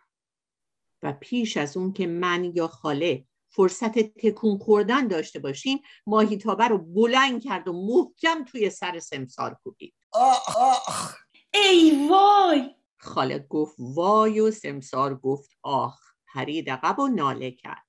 و 1.04 1.14
پیش 1.14 1.58
از 1.58 1.78
اون 1.78 1.94
که 1.94 2.08
من 2.08 2.44
یا 2.56 2.68
خاله 2.68 3.26
فرصت 3.50 4.00
تکون 4.00 4.58
خوردن 4.58 5.08
داشته 5.08 5.40
باشیم 5.40 5.80
ماهیتابه 6.08 6.68
رو 6.68 6.78
بلند 6.78 7.44
کرد 7.44 7.68
و 7.68 7.74
محکم 7.74 8.44
توی 8.44 8.70
سر 8.70 9.00
سمسار 9.00 9.58
کوبید. 9.64 9.94
آه 10.12 10.44
آه 10.58 11.18
ای 11.54 12.08
وای. 12.10 12.76
خاله 12.98 13.40
گفت 13.40 13.76
وای 13.80 14.40
و 14.40 14.52
سمسار 14.52 15.16
گفت 15.16 15.52
آخ. 15.64 16.00
پرید 16.34 16.70
عقب 16.70 17.00
و 17.00 17.08
ناله 17.08 17.52
کرد. 17.52 17.84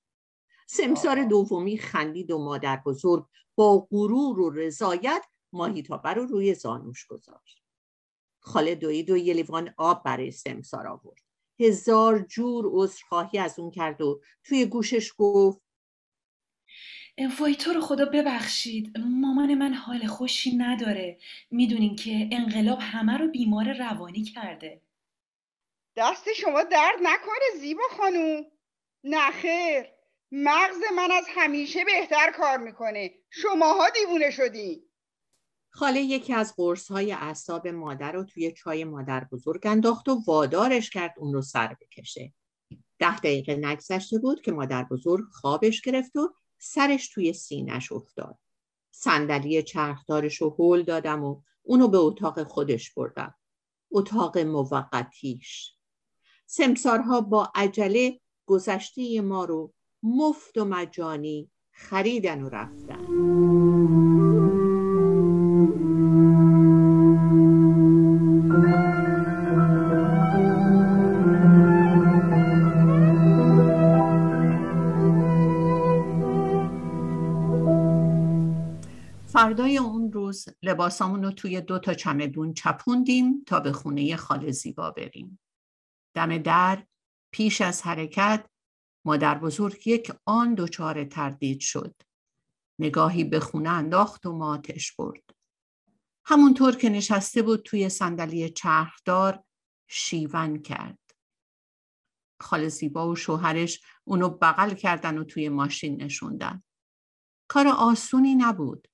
سمسار. 0.67 1.25
دومی 1.25 1.79
خندید 1.79 2.31
و 2.31 2.39
مادر 2.39 2.77
بزرگ 2.87 3.27
با 3.55 3.89
غرور 3.91 4.41
و 4.41 4.51
رضایت 4.51 5.25
ماهیتابه 5.53 6.09
رو 6.09 6.27
روی 6.27 6.55
زانوش 6.55 7.07
گذاشت. 7.07 7.64
خاله 8.45 8.75
دوید 8.75 9.11
و 9.11 9.17
یه 9.17 9.35
لیوان 9.35 9.75
آب 9.77 10.05
برای 10.05 10.31
سمسار 10.31 10.87
آورد. 10.87 11.23
هزار 11.61 12.19
جور 12.19 12.65
عذرخواهی 12.73 13.39
از 13.39 13.59
اون 13.59 13.71
کرد 13.71 14.01
و 14.01 14.21
توی 14.45 14.67
گوشش 14.67 15.13
گفت 15.19 15.61
وای 17.41 17.55
تو 17.55 17.73
رو 17.73 17.81
خدا 17.81 18.05
ببخشید. 18.05 18.99
مامان 18.99 19.55
من 19.55 19.75
حال 19.75 20.07
خوشی 20.07 20.57
نداره. 20.57 21.19
می‌دونین 21.51 21.97
که 21.97 22.29
انقلاب 22.33 22.79
همه 22.81 23.19
رو 23.19 23.29
بیمار 23.29 23.73
روانی 23.73 24.23
کرده. 24.23 24.81
دست 25.97 26.33
شما 26.33 26.63
درد 26.63 26.97
نکنه 27.03 27.61
زیبا 27.61 27.83
خانوم. 27.91 28.47
نخیر 29.05 29.85
مغز 30.33 30.81
من 30.97 31.11
از 31.11 31.25
همیشه 31.29 31.85
بهتر 31.85 32.33
کار 32.37 32.59
می‌کنه. 32.59 33.15
شماها 33.31 33.91
دیوونه 33.91 34.31
شدین. 34.31 34.83
خاله 35.77 36.01
یکی 36.01 36.33
از 36.33 36.55
قرص 36.57 36.91
های 36.91 37.13
اعصاب 37.13 37.69
مادر 37.69 38.13
رو 38.13 38.25
توی 38.25 38.53
چای 38.53 38.85
مادر 38.85 39.25
بزرگ 39.33 39.67
انداخت 39.67 40.09
و 40.09 40.23
وادارش 40.27 40.91
کرد 40.91 41.15
اون 41.19 41.33
رو 41.33 41.43
سر 41.43 41.77
بکشه. 41.81 42.33
ده 42.99 43.19
دقیقه 43.19 43.57
نگذشته 43.57 44.19
بود 44.19 44.41
که 44.41 44.53
مادر 44.53 44.85
بزرگ 44.85 45.25
خوابش 45.33 45.81
گرفت 45.81 46.17
و 46.17 46.35
سرش 46.59 47.09
توی 47.09 47.33
سینش 47.33 47.93
افتاد. 47.93 48.39
صندلی 48.91 49.63
چرخدارش 49.63 50.37
رو 50.43 50.57
هل 50.59 50.83
دادم 50.83 51.25
و 51.25 51.43
اونو 51.63 51.89
به 51.89 51.99
اتاق 51.99 52.43
خودش 52.43 52.95
بردم. 52.95 53.35
اتاق 53.91 54.39
موقتیش. 54.39 55.75
سمسارها 56.47 57.21
با 57.21 57.53
عجله 57.55 58.21
گذشته 58.47 59.21
ما 59.21 59.45
رو 59.45 59.75
مفت 60.03 60.59
و 60.59 60.65
مجانی 60.65 61.51
خریدن 61.73 62.43
و 62.43 62.49
رفتن. 62.49 63.74
فردای 79.35 79.79
اون 79.79 80.13
روز 80.13 80.45
لباسامون 80.63 81.23
رو 81.23 81.31
توی 81.31 81.61
دو 81.61 81.79
تا 81.79 81.95
چمدون 81.95 82.55
چپوندیم 82.55 83.45
تا 83.47 83.61
به 83.61 83.73
خونه 83.73 84.17
خاله 84.17 84.51
زیبا 84.53 84.91
بریم. 84.91 85.41
دم 86.15 86.39
در 86.39 86.87
پیش 87.33 87.61
از 87.61 87.83
حرکت 87.83 88.47
مادر 89.05 89.39
بزرگ 89.39 89.87
یک 89.87 90.13
آن 90.25 90.55
دچار 90.55 91.05
تردید 91.05 91.61
شد. 91.61 91.95
نگاهی 92.79 93.25
به 93.25 93.41
خونه 93.41 93.71
انداخت 93.71 94.27
و 94.27 94.33
ماتش 94.33 94.93
برد. 94.93 95.23
همونطور 96.25 96.77
که 96.77 96.89
نشسته 96.89 97.43
بود 97.43 97.63
توی 97.63 97.89
صندلی 97.89 98.51
چرخدار 98.51 99.45
شیون 99.89 100.63
کرد. 100.63 100.99
خال 102.41 102.69
زیبا 102.69 103.09
و 103.11 103.17
شوهرش 103.17 103.81
اونو 104.05 104.29
بغل 104.29 104.75
کردن 104.75 105.19
و 105.19 105.25
توی 105.25 105.49
ماشین 105.49 106.03
نشوندن. 106.03 106.63
کار 107.49 107.69
آسونی 107.69 108.35
نبود. 108.35 108.89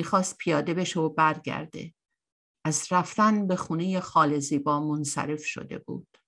می‌خواست 0.00 0.38
پیاده 0.38 0.74
بشه 0.74 1.00
و 1.00 1.08
برگرده. 1.08 1.94
از 2.64 2.86
رفتن 2.90 3.46
به 3.46 3.56
خونه 3.56 4.00
خال 4.00 4.38
زیبا 4.38 4.80
منصرف 4.80 5.44
شده 5.44 5.78
بود. 5.78 6.18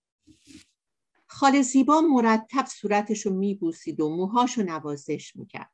خال 1.26 1.62
زیبا 1.62 2.00
مرتب 2.00 2.67
صورتشو 2.67 3.31
میبوسید 3.31 4.00
و 4.00 4.17
موهاشو 4.17 4.62
نوازش 4.62 5.37
می‌کرد. 5.37 5.73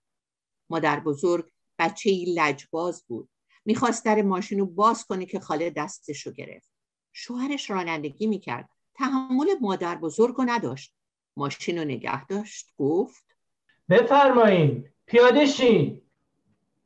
مادر 0.71 1.01
بزرگ 1.01 1.51
بچه 1.79 2.11
ای 2.11 2.35
لجباز 2.35 3.05
بود. 3.09 3.29
می‌خواست 3.65 4.05
در 4.05 4.23
ماشین 4.23 4.59
رو 4.59 4.67
باز 4.67 5.05
کنه 5.05 5.27
که 5.27 5.41
خاله 5.41 5.71
دستشو 5.71 6.33
گرفت. 6.33 6.71
شوهرش 7.13 7.71
رانندگی 7.71 8.27
می‌کرد. 8.27 8.69
تحمل 8.95 9.47
مادر 9.61 9.95
بزرگ 9.95 10.35
نداشت. 10.39 10.95
ماشین 11.37 11.79
رو 11.79 11.85
نگه 11.85 12.27
داشت. 12.27 12.73
گفت 12.77 13.37
بفرمایین 13.89 14.89
پیاده 15.07 15.47
شین 15.47 16.08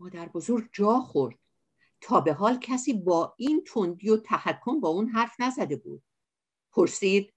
مادر 0.02 0.28
بزرگ 0.28 0.68
جا 0.72 1.00
خورد. 1.00 1.38
تا 2.00 2.20
به 2.20 2.32
حال 2.32 2.58
کسی 2.58 2.92
با 2.92 3.34
این 3.36 3.64
تندی 3.64 4.10
و 4.10 4.16
تحکم 4.16 4.80
با 4.80 4.88
اون 4.88 5.08
حرف 5.08 5.40
نزده 5.40 5.76
بود. 5.76 6.02
پرسید 6.72 7.34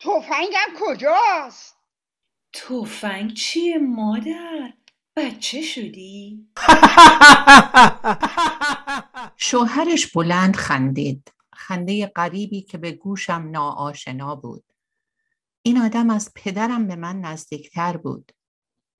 تفنگم 0.00 0.74
کجاست 0.80 1.76
تفنگ 2.52 3.34
چیه 3.34 3.78
مادر 3.78 4.72
بچه 5.16 5.62
شدی 5.62 6.48
شوهرش 9.36 10.12
بلند 10.12 10.56
خندید. 10.56 11.32
خنده 11.54 12.06
غریبی 12.06 12.62
که 12.62 12.78
به 12.78 12.92
گوشم 12.92 13.48
ناآشنا 13.50 14.36
بود. 14.36 14.64
این 15.62 15.78
آدم 15.78 16.10
از 16.10 16.32
پدرم 16.34 16.86
به 16.86 16.96
من 16.96 17.20
نزدیکتر 17.20 17.96
بود. 17.96 18.32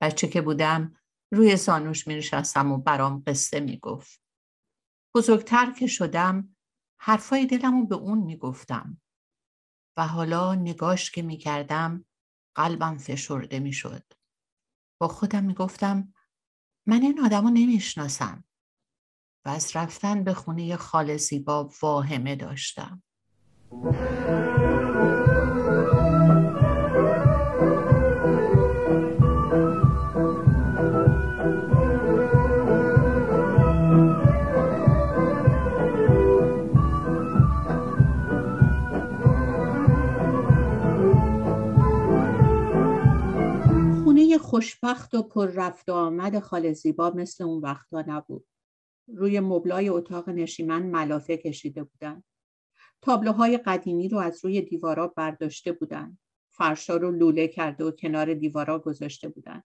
بچه 0.01 0.27
که 0.27 0.41
بودم 0.41 1.00
روی 1.31 1.55
زانوش 1.55 2.07
می 2.07 2.15
نشستم 2.15 2.71
و 2.71 2.77
برام 2.77 3.23
قصه 3.27 3.59
می 3.59 3.79
گفت. 3.79 4.21
بزرگتر 5.15 5.71
که 5.71 5.87
شدم 5.87 6.55
حرفای 6.99 7.45
دلم 7.45 7.79
رو 7.79 7.85
به 7.85 7.95
اون 7.95 8.17
می 8.17 8.37
گفتم. 8.37 9.01
و 9.97 10.07
حالا 10.07 10.55
نگاش 10.55 11.11
که 11.11 11.21
می 11.21 11.37
کردم 11.37 12.05
قلبم 12.55 12.97
فشرده 12.97 13.59
می 13.59 13.73
شد. 13.73 14.03
با 15.01 15.07
خودم 15.07 15.43
می 15.43 15.53
گفتم 15.53 16.13
من 16.87 17.01
این 17.01 17.21
آدم 17.25 17.43
رو 17.43 17.49
نمی 17.49 17.79
شناسم. 17.79 18.43
و 19.45 19.49
از 19.49 19.75
رفتن 19.75 20.23
به 20.23 20.33
خونه 20.33 20.75
خال 20.75 21.17
زیبا 21.17 21.71
واهمه 21.81 22.35
داشتم. 22.35 23.03
خوشبخت 44.51 45.13
و 45.13 45.23
پر 45.23 45.47
رفت 45.47 45.89
و 45.89 45.93
آمد 45.93 46.39
خال 46.39 46.73
زیبا 46.73 47.09
مثل 47.09 47.43
اون 47.43 47.61
وقتا 47.61 48.03
نبود. 48.07 48.45
روی 49.07 49.39
مبلای 49.39 49.89
اتاق 49.89 50.29
نشیمن 50.29 50.83
ملافه 50.83 51.37
کشیده 51.37 51.83
بودن. 51.83 52.23
تابلوهای 53.01 53.57
قدیمی 53.57 54.09
رو 54.09 54.17
از 54.17 54.45
روی 54.45 54.61
دیوارا 54.61 55.07
برداشته 55.07 55.71
بودن. 55.71 56.17
فرشا 56.49 56.95
رو 56.95 57.11
لوله 57.11 57.47
کرده 57.47 57.83
و 57.83 57.91
کنار 57.91 58.33
دیوارا 58.33 58.79
گذاشته 58.79 59.29
بودن. 59.29 59.63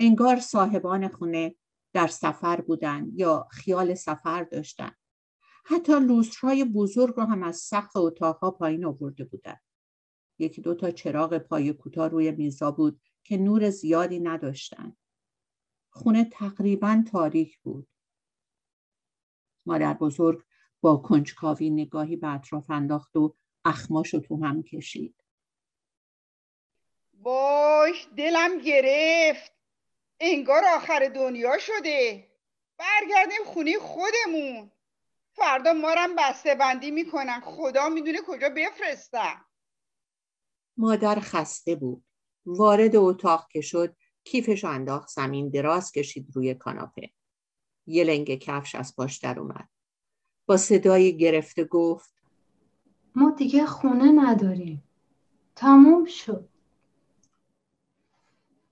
انگار 0.00 0.40
صاحبان 0.40 1.08
خونه 1.08 1.54
در 1.92 2.06
سفر 2.06 2.60
بودن 2.60 3.10
یا 3.14 3.48
خیال 3.50 3.94
سفر 3.94 4.44
داشتن. 4.44 4.90
حتی 5.64 5.92
لوسترهای 5.92 6.64
بزرگ 6.64 7.14
رو 7.14 7.22
هم 7.22 7.42
از 7.42 7.56
سقف 7.56 7.96
اتاقها 7.96 8.50
پایین 8.50 8.84
آورده 8.84 9.24
بودن. 9.24 9.56
یکی 10.38 10.62
دو 10.62 10.74
تا 10.74 10.90
چراغ 10.90 11.38
پای 11.38 11.72
کوتاه 11.72 12.08
روی 12.08 12.30
میزا 12.30 12.70
بود 12.70 13.00
که 13.24 13.36
نور 13.36 13.70
زیادی 13.70 14.20
نداشتن. 14.20 14.96
خونه 15.90 16.24
تقریبا 16.24 17.04
تاریک 17.12 17.58
بود. 17.58 17.88
مادر 19.66 19.94
بزرگ 19.94 20.44
با 20.80 20.96
کنجکاوی 20.96 21.70
نگاهی 21.70 22.16
به 22.16 22.28
اطراف 22.28 22.70
انداخت 22.70 23.16
و 23.16 23.34
اخماشو 23.64 24.20
تو 24.20 24.44
هم 24.44 24.62
کشید. 24.62 25.14
باش 27.12 28.08
دلم 28.16 28.58
گرفت 28.58 29.52
انگار 30.20 30.62
آخر 30.76 31.12
دنیا 31.14 31.58
شده 31.58 32.28
برگردیم 32.78 33.44
خونه 33.44 33.78
خودمون 33.78 34.70
فردا 35.32 35.72
مارم 35.72 36.16
بسته 36.16 36.54
بندی 36.54 36.90
می‌کنن 36.90 37.40
خدا 37.40 37.88
می‌دونه 37.88 38.18
کجا 38.26 38.48
بفرستم 38.48 39.44
مادر 40.76 41.20
خسته 41.20 41.74
بود. 41.74 42.04
وارد 42.46 42.96
اتاق 42.96 43.48
که 43.48 43.60
شد 43.60 43.96
کیفش 44.24 44.64
انداخت 44.64 45.08
زمین 45.08 45.48
دراز 45.48 45.92
کشید 45.92 46.26
روی 46.32 46.54
کاناپه. 46.54 47.10
یه 47.86 48.04
لنگ 48.04 48.34
کفش 48.38 48.74
از 48.74 48.96
پاش 48.96 49.18
در 49.18 49.40
اومد. 49.40 49.68
با 50.46 50.56
صدای 50.56 51.16
گرفته 51.16 51.64
گفت 51.64 52.14
ما 53.14 53.30
دیگه 53.30 53.66
خونه 53.66 54.12
نداریم 54.12 54.82
تموم 55.56 56.04
شد 56.04 56.48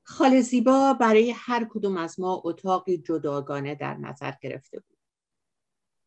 خال 0.03 0.41
زیبا 0.41 0.95
برای 0.95 1.31
هر 1.31 1.67
کدوم 1.71 1.97
از 1.97 2.21
ما 2.21 2.43
اتاقی 2.45 2.99
جداگانه 2.99 3.75
در 3.75 3.95
نظر 3.95 4.33
گرفته 4.43 4.79
بود. 4.79 4.99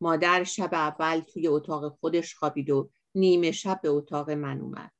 مادر 0.00 0.44
شب 0.44 0.74
اول 0.74 1.20
توی 1.20 1.48
اتاق 1.48 1.98
خودش 2.00 2.34
خوابید 2.34 2.70
و 2.70 2.90
نیمه 3.14 3.52
شب 3.52 3.80
به 3.82 3.88
اتاق 3.88 4.30
من 4.30 4.60
اومد. 4.60 4.92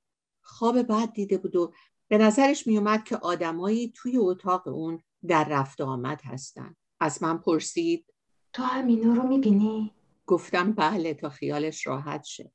خواب 0.43 0.83
بعد 0.83 1.13
دیده 1.13 1.39
بود 1.39 1.57
و 1.57 1.73
به 2.09 2.19
نظرش 2.19 2.67
می 2.67 2.79
اومد 2.79 3.05
که 3.05 3.17
آدمایی 3.17 3.93
توی 3.97 4.17
اتاق 4.17 4.69
اون 4.69 5.03
در 5.27 5.45
رفت 5.45 5.81
آمد 5.81 6.21
هستن. 6.25 6.77
از 7.01 7.23
من 7.23 7.39
پرسید 7.39 8.15
تو 8.53 8.63
همینا 8.63 9.15
رو 9.15 9.29
می‌بینی؟ 9.29 9.93
گفتم 10.27 10.73
بله 10.73 11.15
تا 11.15 11.29
خیالش 11.29 11.87
راحت 11.87 12.25
شه. 12.25 12.53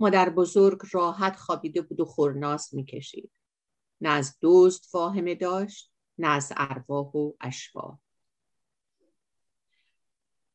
مادر 0.00 0.30
بزرگ 0.30 0.80
راحت 0.92 1.36
خوابیده 1.36 1.82
بود 1.82 2.00
و 2.00 2.04
خورناس 2.04 2.74
می‌کشید. 2.74 3.30
نه 4.00 4.08
از 4.08 4.36
دزد 4.42 4.84
فاهمه 4.84 5.34
داشت 5.34 5.92
نه 6.18 6.28
از 6.28 6.52
ارواح 6.56 7.06
و 7.06 7.32
اشباح. 7.40 7.98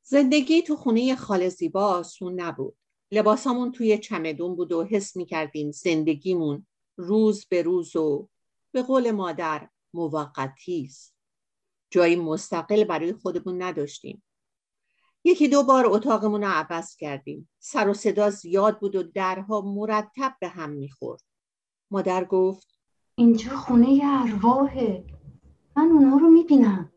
زندگی 0.03 0.61
تو 0.61 0.75
خونه 0.75 1.15
خال 1.15 1.49
زیبا 1.49 1.85
آسون 1.85 2.39
نبود. 2.41 2.77
لباسامون 3.11 3.71
توی 3.71 3.97
چمدون 3.97 4.55
بود 4.55 4.71
و 4.71 4.83
حس 4.83 5.15
می‌کردیم 5.15 5.71
زندگیمون 5.71 6.67
روز 6.99 7.45
به 7.49 7.61
روز 7.61 7.95
و 7.95 8.29
به 8.71 8.81
قول 8.81 9.11
مادر 9.11 9.69
موقتی 9.93 10.85
است. 10.89 11.15
جایی 11.89 12.15
مستقل 12.15 12.83
برای 12.83 13.13
خودمون 13.13 13.61
نداشتیم. 13.61 14.23
یکی 15.23 15.47
دو 15.47 15.63
بار 15.63 15.85
اتاقمون 15.87 16.41
رو 16.41 16.47
عوض 16.47 16.95
کردیم. 16.95 17.49
سر 17.59 17.87
و 17.89 17.93
صدا 17.93 18.29
زیاد 18.29 18.79
بود 18.79 18.95
و 18.95 19.03
درها 19.03 19.61
مرتب 19.61 20.35
به 20.39 20.47
هم 20.47 20.69
می‌خورد. 20.69 21.21
مادر 21.91 22.25
گفت 22.25 22.79
اینجا 23.15 23.57
خونه 23.57 24.01
ارواحه 24.03 25.05
من 25.75 25.91
اونا 25.91 26.17
رو 26.17 26.29
می‌بینم 26.29 26.91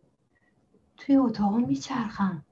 توی 0.96 1.16
اتاق 1.16 1.54
میچرخم 1.56 2.46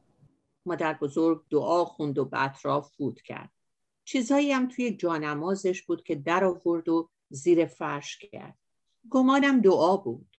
مادر 0.66 0.94
بزرگ 0.94 1.44
دعا 1.50 1.84
خوند 1.84 2.18
و 2.18 2.24
به 2.24 2.44
اطراف 2.44 2.92
فوت 2.96 3.20
کرد. 3.20 3.50
چیزایی 4.04 4.52
هم 4.52 4.68
توی 4.68 4.96
جانمازش 4.96 5.82
بود 5.82 6.02
که 6.02 6.14
در 6.14 6.44
آورد 6.44 6.88
و 6.88 7.10
زیر 7.30 7.66
فرش 7.66 8.18
کرد. 8.18 8.58
گمانم 9.10 9.60
دعا 9.60 9.96
بود. 9.96 10.36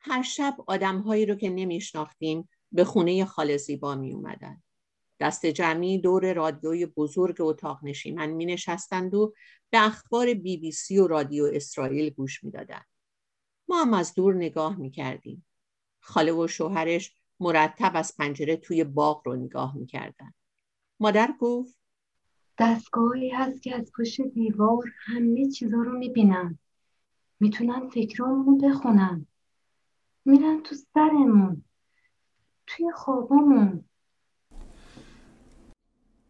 هر 0.00 0.22
شب 0.22 0.56
آدمهایی 0.66 1.26
رو 1.26 1.34
که 1.34 1.50
نمیشناختیم 1.50 2.48
به 2.72 2.84
خونه 2.84 3.24
خال 3.24 3.56
زیبا 3.56 3.94
می 3.94 4.12
اومدن. 4.12 4.62
دست 5.20 5.46
جمعی 5.46 5.98
دور 5.98 6.32
رادیوی 6.32 6.86
بزرگ 6.86 7.36
اتاق 7.40 7.78
نشیمن 7.82 8.30
می 8.30 8.46
نشستند 8.46 9.14
و 9.14 9.34
به 9.70 9.86
اخبار 9.86 10.34
بی 10.34 10.56
بی 10.56 10.72
سی 10.72 10.98
و 10.98 11.06
رادیو 11.06 11.50
اسرائیل 11.52 12.10
گوش 12.10 12.44
می 12.44 12.50
دادن. 12.50 12.82
ما 13.68 13.82
هم 13.82 13.94
از 13.94 14.14
دور 14.14 14.34
نگاه 14.34 14.76
می 14.76 14.90
کردیم. 14.90 15.46
خاله 16.00 16.32
و 16.32 16.46
شوهرش 16.46 17.14
مرتب 17.40 17.92
از 17.94 18.16
پنجره 18.16 18.56
توی 18.56 18.84
باغ 18.84 19.22
رو 19.26 19.36
نگاه 19.36 19.76
می 19.76 19.86
کردن. 19.86 20.34
مادر 21.00 21.34
گفت 21.40 21.79
دستگاهی 22.60 23.30
هست 23.30 23.62
که 23.62 23.76
از 23.76 23.92
پشت 23.98 24.20
دیوار 24.20 24.84
همه 24.98 25.50
چیزا 25.50 25.76
رو 25.76 25.98
می‌بینم. 25.98 26.58
می‌تونن 27.40 27.88
فکرامون 27.88 28.58
بخونن 28.58 29.26
میرن 30.24 30.60
تو 30.64 30.74
سرمون 30.94 31.64
توی 32.66 32.92
خوابمون. 32.94 33.84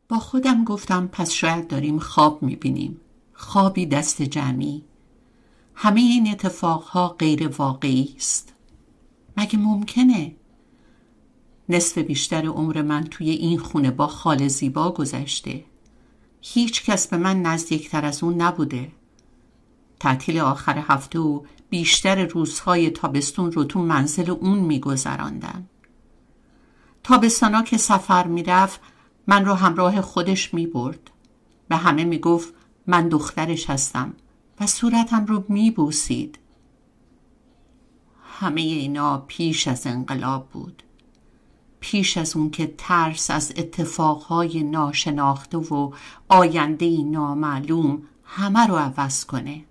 با 0.09 0.19
خودم 0.19 0.65
گفتم 0.65 1.07
پس 1.13 1.31
شاید 1.31 1.69
داریم 1.69 1.99
خواب 1.99 2.43
می‌بینیم. 2.43 3.01
خوابی 3.33 3.87
دست 3.87 4.23
جمعی. 4.23 4.85
همه 5.75 6.01
این 6.01 6.31
اتفاقها 6.31 7.09
غیر 7.09 7.49
واقعی 7.49 8.15
است. 8.17 8.55
مگه 9.37 9.59
ممکنه؟ 9.59 10.37
نصف 11.69 11.99
بیشتر 11.99 12.47
عمر 12.47 12.83
من 12.83 13.05
توی 13.05 13.31
این 13.31 13.59
خونه 13.59 13.91
با 13.91 14.07
خال 14.07 14.49
زیبا 14.49 14.91
گذشته. 14.91 15.65
هیچ 16.41 16.85
کس 16.85 17.09
به 17.09 17.17
من 17.17 17.43
نزدیکتر 17.43 18.05
از 18.05 18.23
اون 18.23 18.35
نبوده. 18.35 18.93
تعطیل 20.01 20.39
آخر 20.39 20.79
هفته 20.79 21.19
و 21.19 21.43
بیشتر 21.71 22.25
روزهای 22.25 22.91
تابستون 22.91 23.53
رو 23.53 23.65
تو 23.65 23.83
منزل 23.83 24.31
اون 24.31 24.59
میگذراندم 24.59 25.67
تابستانا 27.03 27.63
که 27.63 27.77
سفر 27.77 28.27
می‌رفت 28.27 28.81
من 29.27 29.45
رو 29.45 29.55
همراه 29.55 30.01
خودش 30.01 30.55
می‌برد. 30.55 31.11
به 31.69 31.77
همه 31.77 32.05
می‌گفت 32.05 32.55
من 32.87 33.09
دخترش 33.09 33.71
هستم 33.71 34.15
و 34.61 34.67
صورتم 34.67 35.27
رو 35.27 35.45
میبوسید. 35.49 36.39
همه 38.41 38.61
اینا 38.61 39.19
پیش 39.19 39.69
از 39.69 39.87
انقلاب 39.87 40.49
بود. 40.49 40.83
پیش 41.81 42.17
از 42.17 42.37
اون 42.37 42.51
که 42.51 42.75
ترس 42.79 43.31
از 43.31 43.53
اتفاقهای 43.57 44.63
ناشناخته 44.63 45.59
و 45.59 45.93
آینده 46.29 47.03
نامعلوم 47.03 48.03
همه 48.25 48.67
رو 48.67 48.77
عوض 48.77 49.25
کنه. 49.25 49.65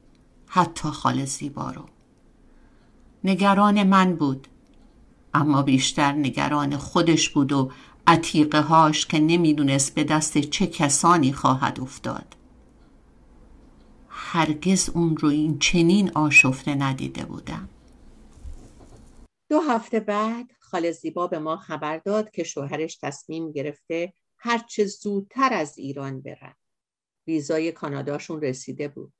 حتی 0.47 0.89
خال 0.89 1.25
زیبا 1.25 1.71
رو. 1.71 1.85
نگران 3.23 3.83
من 3.83 4.15
بود. 4.15 4.47
اما 5.33 5.61
بیشتر 5.61 6.11
نگران 6.11 6.77
خودش 6.77 7.29
بود 7.29 7.51
و 7.51 7.71
عتیقه 8.07 8.61
هاش 8.61 9.05
که 9.05 9.19
نمی‌دونست 9.19 9.95
به 9.95 10.03
دست 10.03 10.37
چه 10.37 10.67
کسانی 10.67 11.33
خواهد 11.33 11.79
افتاد. 11.79 12.35
هرگز 14.09 14.89
اون 14.89 15.17
رو 15.17 15.29
این 15.29 15.59
چنین 15.59 16.11
آشفته 16.15 16.75
ندیده 16.75 17.25
بودم. 17.25 17.69
دو 19.49 19.59
هفته 19.59 19.99
بعد 19.99 20.51
خال 20.71 20.91
زیبا 20.91 21.27
به 21.27 21.39
ما 21.39 21.57
خبر 21.57 21.97
داد 21.97 22.31
که 22.31 22.43
شوهرش 22.43 22.97
تصمیم 23.01 23.51
گرفته 23.51 24.13
هرچه 24.37 24.85
زودتر 24.85 25.53
از 25.53 25.77
ایران 25.77 26.21
برن. 26.21 26.55
ویزای 27.27 27.71
کاناداشون 27.71 28.41
رسیده 28.41 28.87
بود. 28.87 29.13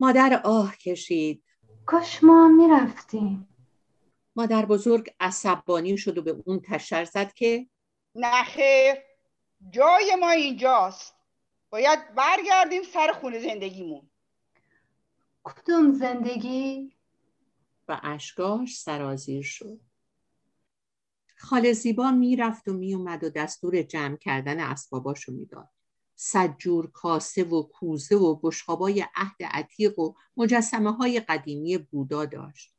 مادر 0.00 0.40
آه 0.44 0.76
کشید. 0.76 1.44
کاش 1.86 2.24
ما 2.24 2.48
می‌رفتیم. 2.48 3.48
مادر 4.36 4.66
بزرگ 4.66 5.14
عصبانی 5.20 5.98
شد 5.98 6.18
و 6.18 6.22
به 6.22 6.42
اون 6.46 6.60
تشر 6.60 7.04
زد 7.04 7.32
که 7.32 7.66
نخیر 8.14 8.94
جای 9.70 10.16
ما 10.20 10.30
اینجاست. 10.30 11.14
باید 11.70 12.14
برگردیم 12.14 12.82
سر 12.82 13.12
خونه 13.12 13.38
زندگیمون. 13.38 14.10
کدوم 15.44 15.92
زندگی؟ 15.92 16.92
و 17.88 18.00
اشکاش 18.02 18.76
سرازیر 18.78 19.42
شد. 19.42 19.80
خاله 21.42 21.72
زیبا 21.72 22.10
می‌رفت 22.10 22.68
و 22.68 22.72
میومد 22.72 23.24
و 23.24 23.30
دستور 23.30 23.82
جمع 23.82 24.16
کردن 24.16 24.60
اسباباشو 24.60 25.32
می‌داد. 25.32 25.68
سجور 26.14 26.90
کاسه 26.90 27.44
و 27.44 27.62
کوزه 27.62 28.16
و 28.16 28.34
بشقابای 28.42 29.04
عهد 29.14 29.36
عتیق 29.40 29.98
و 29.98 30.14
مجسمه 30.36 30.92
های 30.92 31.20
قدیمی 31.20 31.78
بودا 31.78 32.24
داشت. 32.24 32.74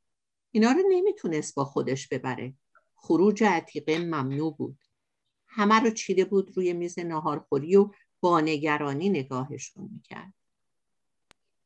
اینا 0.51 0.71
رو 0.71 0.81
نمی‌تونست 0.89 1.55
با 1.55 1.65
خودش 1.65 2.07
ببره. 2.07 2.53
خروج 2.95 3.43
عتیقه 3.43 3.99
ممنوع 3.99 4.55
بود. 4.55 4.77
همه 5.47 5.79
رو 5.79 5.89
چیده 5.89 6.25
بود 6.25 6.57
روی 6.57 6.73
میز 6.73 6.99
ناهارخوری 6.99 7.75
و 7.75 7.89
با 8.21 8.41
نگرانی 8.41 9.09
نگاهشون 9.09 9.89
می‌کرد. 9.93 10.33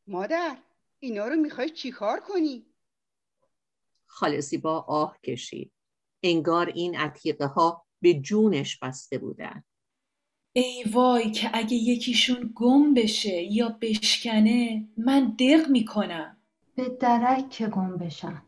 مادر 0.07 0.57
اینا 0.99 1.27
رو 1.27 1.35
می‌خوای 1.35 1.69
چیکار 1.69 2.19
کنی؟ 2.19 2.65
خاله 4.05 4.39
زیبا 4.39 4.79
آه 4.79 5.17
کشید. 5.23 5.71
انگار 6.23 6.65
این 6.65 6.97
عتیقه 6.97 7.45
ها 7.45 7.85
به 8.01 8.13
جونش 8.13 8.79
بسته 8.79 9.17
بودن. 9.17 9.63
ای 10.53 10.83
وای 10.91 11.31
که 11.31 11.49
اگه 11.53 11.73
یکیشون 11.73 12.51
گم 12.55 12.93
بشه 12.93 13.41
یا 13.41 13.77
بشکنه 13.81 14.87
من 14.97 15.35
دق 15.39 15.69
می‌کنم. 15.69 16.37
به 16.75 16.89
درک 16.89 17.49
که 17.49 17.67
گم 17.67 17.97
بشن. 17.97 18.41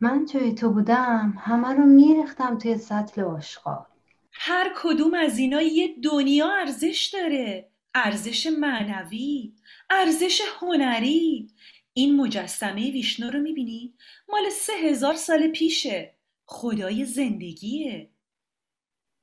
من 0.00 0.26
جای 0.26 0.54
تو 0.54 0.70
بودم 0.70 1.34
همه 1.38 1.68
رو 1.68 1.86
میریختم 1.86 2.58
توی 2.58 2.78
سطل 2.78 3.22
آشغال. 3.22 3.84
هر 4.32 4.72
کدوم 4.76 5.14
از 5.14 5.38
اینا 5.38 5.62
یه 5.62 5.94
دنیا 6.02 6.52
ارزش 6.52 7.10
داره. 7.12 7.70
ارزش 7.94 8.46
معنوی 8.46 9.52
ارزش 9.90 10.42
هنری. 10.60 11.48
این 11.92 12.16
مجسمه 12.16 12.90
ویشنو 12.90 13.30
رو 13.30 13.38
می‌بینی؟ 13.38 13.94
مال 14.28 14.50
سه 14.50 14.72
هزار 14.72 15.14
سال 15.14 15.48
پیشه. 15.48 16.17
خدای 16.50 17.04
زندگیه. 17.04 18.10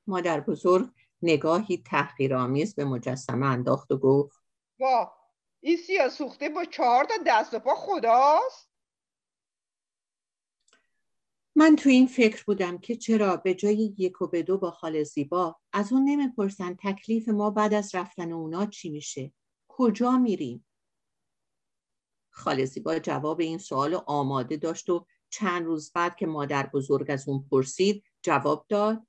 مادر 0.08 0.40
بزرگ 0.40 0.90
نگاهی 1.22 1.78
تحقیرآمیز 1.78 2.76
به 2.76 2.86
مجسمه 2.86 3.46
انداخت 3.46 3.92
و 3.92 3.98
گفت 3.98 4.40
وا 4.80 5.12
این 5.62 5.78
سیاه 5.78 6.10
سوخته 6.10 6.50
با 6.50 6.66
چهار 6.66 7.04
تا 7.06 7.14
دست 7.28 7.54
و 7.54 7.60
پا 7.60 7.76
خداست؟ 7.76 8.70
من 11.56 11.76
تو 11.76 11.90
این 11.90 12.08
فکر 12.08 12.44
بودم 12.44 12.78
که 12.78 12.96
چرا 12.96 13.38
به 13.38 13.54
جای 13.54 13.96
یک 13.98 14.22
و 14.22 14.28
به 14.28 14.44
دو 14.44 14.58
با 14.58 14.72
خال 14.72 15.04
زیبا 15.04 15.56
از 15.74 15.94
اون 15.94 16.04
نمی‌پرسن 16.04 16.76
تکلیف 16.84 17.30
ما 17.30 17.50
بعد 17.50 17.74
از 17.74 17.96
رفتن 17.96 18.32
اونا 18.32 18.66
چی 18.66 18.90
میشه. 18.90 19.34
کجا 19.68 20.18
میریم؟ 20.18 20.66
خال 22.30 22.66
زیبا 22.66 23.00
جواب 23.00 23.40
این 23.40 23.58
سوال 23.58 24.02
آماده 24.08 24.58
داشت 24.58 24.90
و 24.90 25.06
چند 25.30 25.66
روز 25.66 25.92
بعد 25.92 26.16
که 26.16 26.26
مادر 26.26 26.70
بزرگ 26.74 27.12
از 27.12 27.30
اون 27.30 27.48
پرسید 27.52 28.04
جواب 28.22 28.66
داد 28.70 29.08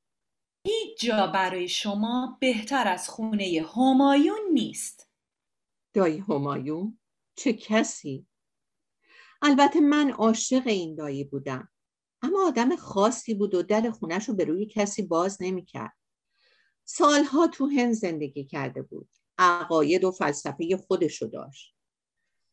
هیچ 0.65 1.01
جا 1.01 1.27
برای 1.27 1.69
شما 1.69 2.39
بهتر 2.41 2.89
از 2.89 3.09
خونه 3.09 3.67
همایون 3.77 4.41
نیست 4.53 5.11
دایی 5.93 6.19
همایون 6.19 6.99
چه 7.37 7.53
کسی 7.53 8.27
البته 9.43 9.81
من 9.81 10.11
عاشق 10.11 10.67
این 10.67 10.95
دایی 10.95 11.25
بودم 11.25 11.69
اما 12.23 12.47
آدم 12.47 12.77
خاصی 12.77 13.35
بود 13.35 13.55
و 13.55 13.63
در 13.63 13.91
خونش 13.91 14.29
رو 14.29 14.35
به 14.35 14.45
روی 14.45 14.67
کسی 14.67 15.03
باز 15.03 15.39
نمی‌کرد. 15.41 15.97
سالها 16.85 17.47
تو 17.47 17.67
هند 17.67 17.93
زندگی 17.93 18.45
کرده 18.45 18.83
بود. 18.83 19.09
عقاید 19.39 20.05
و 20.05 20.11
فلسفه 20.11 20.77
خودشو 20.77 21.27
داشت. 21.27 21.77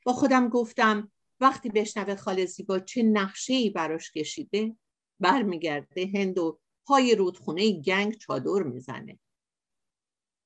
با 0.05 0.13
خودم 0.13 0.49
گفتم 0.49 1.11
وقتی 1.43 1.69
بشنوه 1.69 2.15
خال 2.15 2.45
زیبا 2.45 2.79
چه 2.79 3.03
نقشه 3.03 3.53
ای 3.53 3.69
براش 3.69 4.11
کشیده 4.11 4.75
برمیگرده 5.19 6.11
هند 6.15 6.37
و 6.37 6.59
پای 6.85 7.15
رودخونه 7.15 7.81
گنگ 7.81 8.17
چادر 8.17 8.63
می‌زنه. 8.63 9.19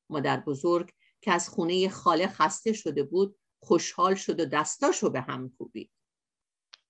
مادر 0.10 0.40
بزرگ 0.40 0.94
که 1.22 1.32
از 1.32 1.50
خونه 1.50 1.90
خاله 1.90 2.28
خسته 2.28 2.74
شده 2.74 3.04
بود 3.04 3.40
خوشحال 3.64 4.16
شد 4.16 4.40
و 4.40 4.46
دستاشو 4.46 5.10
به 5.10 5.22
هم 5.22 5.50
کوبید. 5.58 5.92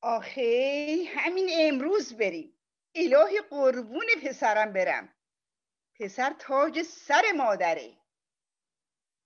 آخه 0.02 1.04
همین 1.08 1.50
امروز 1.60 2.14
بریم 2.14 2.54
الهی 2.96 3.42
قربون 3.50 4.06
پسرم 4.24 4.74
برم 4.74 5.10
پسر 6.00 6.36
تاج 6.40 6.82
سر 6.82 7.24
مادره 7.38 7.98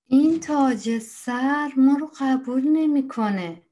این 0.06 0.40
تاج 0.40 1.00
سر 1.00 1.72
ما 1.78 1.98
رو 2.00 2.12
قبول 2.20 2.68
نمی‌کنه. 2.68 3.71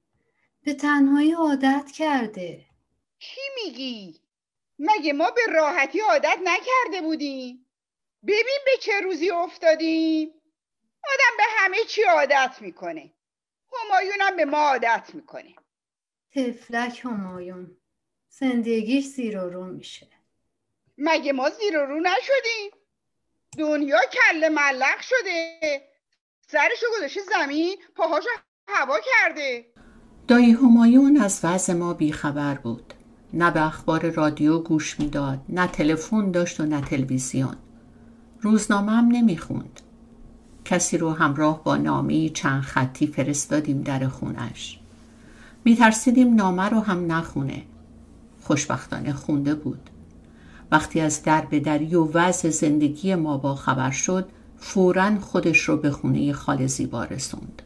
به 0.69 0.75
تنهایی 0.75 1.32
عادت 1.32 1.91
کرده. 1.91 2.65
چی 3.19 3.41
میگی؟ 3.55 4.21
مگه 4.79 5.13
ما 5.13 5.32
به 5.32 5.41
راحتی 5.45 5.99
عادت 5.99 6.39
نکرده 6.43 7.01
بودیم؟ 7.01 7.65
ببین 8.23 8.60
به 8.65 8.71
چه 8.82 9.01
روزی 9.01 9.32
افتادیم. 9.32 10.29
آدم 11.03 11.38
به 11.38 11.43
همه 11.47 11.77
چی 11.88 12.03
عادت 12.03 12.55
می‌کنه. 12.62 13.13
همایونم 13.73 14.36
به 14.36 14.45
ما 14.45 14.58
عادت 14.58 15.10
می‌کنه. 15.13 15.55
تفلک 16.36 17.01
همایون. 17.05 17.77
زندگیش 18.29 19.05
زیر 19.05 19.38
و 19.43 19.49
رو 19.49 19.63
میشه. 19.63 20.08
مگه 20.97 21.34
ما 21.34 21.49
زیر 21.49 21.77
و 21.77 21.86
رو 21.86 21.99
نشدیم؟ 21.99 22.71
دنیا 23.58 23.99
کله 24.12 24.49
ملق 24.49 25.01
شده. 25.01 25.60
سرشو 26.47 26.86
گذاشته 26.97 27.21
زمین 27.21 27.77
پاهاشو 27.95 28.29
هوا 28.67 28.99
کرده. 28.99 29.73
دایی 30.30 30.52
همایون 30.52 31.18
از 31.18 31.39
وضع 31.44 31.74
ما 31.74 31.94
بیخبر 31.94 32.56
بود. 32.56 32.94
نه 33.34 33.52
به 33.52 33.68
اخبار 33.68 34.10
رادیو 34.10 34.60
گوش 34.60 35.00
می‌داد 35.00 35.39
نه 35.50 35.68
تلفن 35.68 36.32
داشت 36.32 36.60
و 36.60 36.65
نه 36.65 36.82
تلویزیون. 36.82 37.56
روزنامه 38.42 38.92
هم 38.92 39.08
نمی‌خوند. 39.08 39.80
کسی 40.65 40.98
رو 40.98 41.12
همراه 41.12 41.63
با 41.63 41.78
نامی 41.78 42.30
چند 42.30 42.62
خطی 42.62 43.08
فرستادیم 43.08 43.82
در 43.82 44.08
خونش. 44.08 44.80
میترسیدیم 45.65 46.36
نامه 46.36 46.70
رو 46.70 46.80
هم 46.80 47.12
نخونه. 47.12 47.63
خوشبختانه 48.42 49.13
خونده 49.13 49.56
بود. 49.56 49.89
وقتی 50.72 51.00
از 51.00 51.24
در 51.24 51.42
به 51.42 51.60
دری 51.60 51.96
و 51.96 52.12
وضع 52.13 52.50
زندگی 52.50 53.15
ما 53.15 53.38
با 53.38 53.56
خبر 53.56 53.92
شد 53.92 54.30
فورا 54.58 55.20
خودش 55.20 55.60
رو 55.60 55.78
به 55.78 55.92
خونه 55.92 56.34
خاله 56.34 56.68
زیبا 56.68 57.04
رسوند 57.04 57.62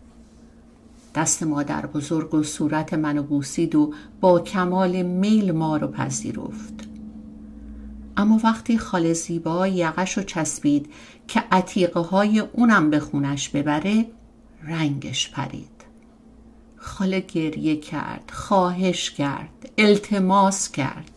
دست 1.15 1.43
مادر 1.43 1.85
بزرگ 1.85 2.33
و 2.33 2.43
صورت 2.43 2.93
منو 2.93 3.23
بوسید 3.23 3.75
و 3.75 3.93
با 4.21 4.39
کمال 4.39 5.01
میل 5.01 5.51
ما 5.51 5.77
رو 5.77 5.87
پذیرفت. 5.87 6.87
اما 8.17 8.39
وقتی 8.43 8.77
خاله 8.77 9.13
زیبا 9.13 9.67
یقش 9.67 10.17
رو 10.17 10.23
چسبید 10.23 10.93
که 11.27 11.43
عتیقه 11.51 11.99
های 11.99 12.39
اونم 12.39 12.89
به 12.89 12.99
خونش 12.99 13.49
ببره 13.49 14.05
رنگش 14.63 15.31
پرید. 15.31 15.83
خاله 16.75 17.19
گریه 17.19 17.75
کرد 17.75 18.31
خواهش 18.33 19.11
کرد 19.11 19.71
التماس 19.77 20.71
کرد. 20.71 21.11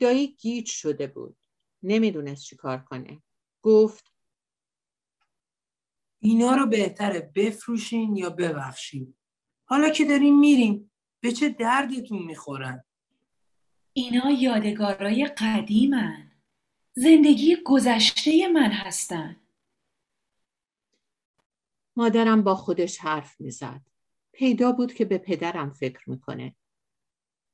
دایی 0.00 0.36
گیج 0.40 0.66
شده 0.66 1.06
بود. 1.06 1.36
نمی‌دونست 1.82 2.42
چی 2.42 2.56
کار 2.56 2.78
کنه. 2.78 3.22
گفت 3.62 4.07
اینا 6.20 6.54
رو 6.54 6.66
بهتره 6.66 7.32
بفروشین 7.34 8.16
یا 8.16 8.30
ببخشین. 8.30 9.14
حالا 9.64 9.88
که 9.88 10.04
داریم 10.04 10.38
میریم 10.38 10.90
به 11.20 11.32
چه 11.32 11.48
دردتون 11.48 12.22
می‌خورن؟ 12.22 12.84
اینا 13.92 14.30
یادگارای 14.30 15.26
قدیمن. 15.26 16.32
زندگی 16.94 17.56
گذشته 17.64 18.48
من 18.48 18.70
هستن. 18.70 19.36
مادرم 21.96 22.42
با 22.42 22.54
خودش 22.54 22.98
حرف 22.98 23.40
می‌زد. 23.40 23.80
پیدا 24.32 24.72
بود 24.72 24.94
که 24.94 25.04
به 25.04 25.18
پدرم 25.18 25.70
فکر 25.70 26.10
می‌کنه. 26.10 26.54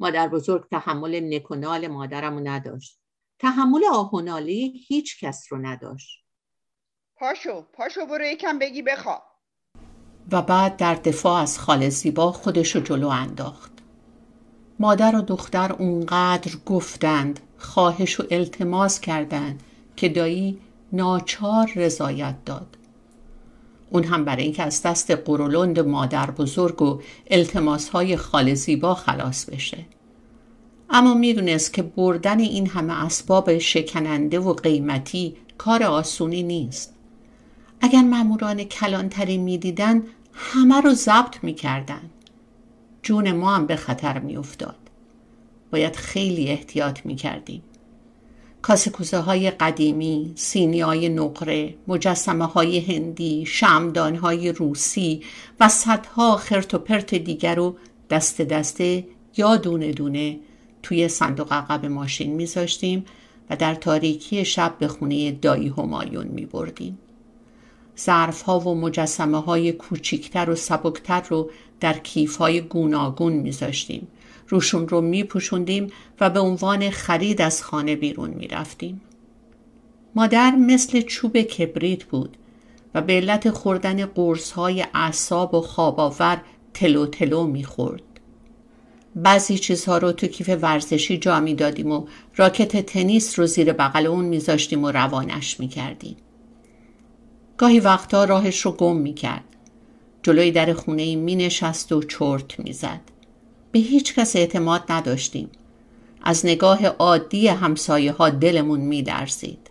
مادر 0.00 0.28
بزرگ 0.28 0.68
تحمل 0.68 1.34
نکنال 1.34 1.88
مادرم 1.88 2.34
رو 2.34 2.40
نداشت. 2.40 3.00
تحمل 3.38 3.80
آهنالی 3.92 4.84
هیچ 4.88 5.24
کس 5.24 5.46
رو 5.50 5.58
نداشت. 5.58 6.23
پاشو 7.18 7.64
پاشو 7.72 8.06
برو 8.06 8.24
یکم 8.24 8.58
بگی 8.58 8.82
بخوا 8.82 9.22
و 10.32 10.42
بعد 10.42 10.76
در 10.76 10.94
دفاع 10.94 11.42
از 11.42 11.58
خاله 11.58 11.88
زیبا 11.88 12.32
خودش 12.32 12.76
رو 12.76 12.82
جلو 12.82 13.08
انداخت. 13.08 13.72
مادر 14.78 15.16
و 15.16 15.22
دختر 15.22 15.72
اونقدر 15.72 16.52
گفتند 16.66 17.40
خواهش 17.58 18.20
و 18.20 18.24
التماس 18.30 19.00
کردند 19.00 19.62
که 19.96 20.08
دایی 20.08 20.58
ناچار 20.92 21.70
رضایت 21.76 22.44
داد. 22.44 22.76
اون 23.90 24.04
هم 24.04 24.24
برای 24.24 24.42
اینکه 24.42 24.62
از 24.62 24.82
دست 24.82 25.10
قرولند 25.10 25.80
مادر 25.80 26.30
بزرگ 26.30 26.82
و 26.82 27.02
التماس 27.30 27.88
های 27.88 28.16
خال 28.16 28.54
زیبا 28.54 28.94
خلاص 28.94 29.44
بشه. 29.44 29.86
اما 30.90 31.14
می‌دونست 31.14 31.72
که 31.72 31.82
بردن 31.82 32.38
این 32.38 32.66
همه 32.66 33.04
اسباب 33.04 33.58
شکننده 33.58 34.38
و 34.38 34.52
قیمتی 34.52 35.36
کار 35.58 35.82
آسونی 35.82 36.42
نیست. 36.42 36.93
اگر 37.84 38.02
ماموران 38.02 38.64
کلانتری 38.64 39.38
می‌دیدن 39.38 40.02
همه 40.32 40.80
رو 40.80 40.94
ضبط 40.94 41.44
می‌کردن. 41.44 42.10
جون 43.02 43.32
ما 43.32 43.54
هم 43.54 43.66
به 43.66 43.76
خطر 43.76 44.18
میافتاد. 44.18 44.76
باید 45.72 45.96
خیلی 45.96 46.48
احتیاط 46.48 47.06
می‌کردیم. 47.06 47.62
کاسه 48.62 48.90
کوزه 48.90 49.18
های 49.18 49.50
قدیمی، 49.50 50.32
سینی 50.34 50.80
های 50.80 51.08
نقره، 51.08 51.74
مجسمه 51.88 52.44
های 52.44 52.80
هندی، 52.80 53.46
شمدان 53.46 54.16
های 54.16 54.52
روسی 54.52 55.22
و 55.60 55.68
صدها 55.68 56.36
خرت 56.36 56.74
و 56.74 56.78
پرت 56.78 57.14
دیگر 57.14 57.54
رو 57.54 57.76
دست 58.10 58.40
دسته 58.40 59.04
یا 59.36 59.56
دونه 59.56 59.92
دونه 59.92 60.38
توی 60.82 61.08
صندوق 61.08 61.52
عقب 61.52 61.86
ماشین 61.86 62.32
میذاشتیم 62.34 63.04
و 63.50 63.56
در 63.56 63.74
تاریکی 63.74 64.44
شب 64.44 64.74
به 64.78 64.88
خونه 64.88 65.32
دایی 65.32 65.68
همایون 65.68 66.26
می 66.26 66.46
بردیم. 66.46 66.98
ظرف 68.00 68.42
ها 68.42 68.60
و 68.60 68.74
مجسمه 68.74 69.40
های 69.40 69.72
کوچیکتر 69.72 70.50
و 70.50 70.54
سبکتر 70.54 71.20
رو 71.20 71.50
در 71.80 71.98
کیف 71.98 72.36
های 72.36 72.60
گوناگون 72.60 73.32
میذاشتیم. 73.32 74.08
روشون 74.48 74.88
رو 74.88 75.00
میپوشوندیم 75.00 75.90
و 76.20 76.30
به 76.30 76.40
عنوان 76.40 76.90
خرید 76.90 77.42
از 77.42 77.62
خانه 77.62 77.96
بیرون 77.96 78.30
می‌رفتیم. 78.30 79.00
مادر 80.14 80.50
مثل 80.50 81.00
چوب 81.00 81.42
کبریت 81.42 82.04
بود 82.04 82.36
و 82.94 83.02
به 83.02 83.12
علت 83.12 83.50
خوردن 83.50 84.06
قرص 84.06 84.52
های 84.52 84.84
اعصاب 84.94 85.54
و 85.54 85.60
خواب 85.60 86.22
تلو 86.74 87.06
تلو 87.06 87.46
می‌خورد. 87.46 88.02
بعضی 89.16 89.58
چیزها 89.58 89.98
رو 89.98 90.12
تو 90.12 90.26
کیف 90.26 90.48
ورزشی 90.62 91.18
جا 91.18 91.40
می‌دادیم 91.40 91.92
و 91.92 92.06
راکت 92.36 92.86
تنیس 92.86 93.38
رو 93.38 93.46
زیر 93.46 93.72
بغل 93.72 94.06
اون 94.06 94.24
میذاشتیم 94.24 94.84
و 94.84 94.90
روانش 94.90 95.60
می‌کردیم. 95.60 96.16
گاهی 97.56 97.80
وقتا 97.80 98.24
راهش 98.24 98.60
رو 98.60 98.72
گم 98.72 98.96
می‌کرد. 98.96 99.44
جلوی 100.22 100.50
در 100.50 100.72
خونه 100.72 101.16
می 101.16 101.36
نشست 101.36 101.92
و 101.92 102.02
چرت 102.02 102.60
می‌زد. 102.60 103.00
به 103.72 103.78
هیچ 103.78 104.14
کس 104.14 104.36
اعتماد 104.36 104.82
نداشتیم. 104.88 105.48
از 106.22 106.46
نگاه 106.46 106.86
عادی 106.86 107.48
همسایه 107.48 108.12
ها 108.12 108.30
دلمون 108.30 108.80
می 108.80 109.02
درزید. 109.02 109.70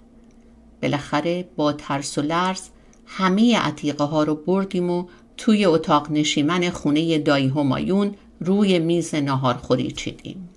بالاخره 0.82 1.46
با 1.56 1.74
ترس 1.74 2.18
و 2.18 2.22
لرز 2.22 2.62
همه 3.06 3.58
عتیقه 3.58 4.04
ها 4.04 4.24
رو 4.24 4.36
بردیم 4.36 4.90
و 4.90 5.06
توی 5.38 5.66
اتاق 5.66 6.12
نشیمن 6.12 6.70
خونه 6.70 7.20
دایی 7.20 7.48
همایون 7.48 8.16
روی 8.40 8.80
میز 8.80 9.16
ناهارخوری 9.16 9.92
چیدیم. 9.92 10.50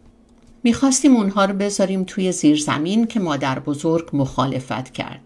می‌خواستیم 0.63 1.17
اونها 1.17 1.45
رو 1.45 1.55
بذاریم 1.55 2.05
توی 2.05 2.33
زیرزمین 2.33 3.07
که 3.07 3.21
مادر 3.21 3.59
بزرگ 3.59 4.09
مخالفت 4.13 4.93
کرد. 4.93 5.26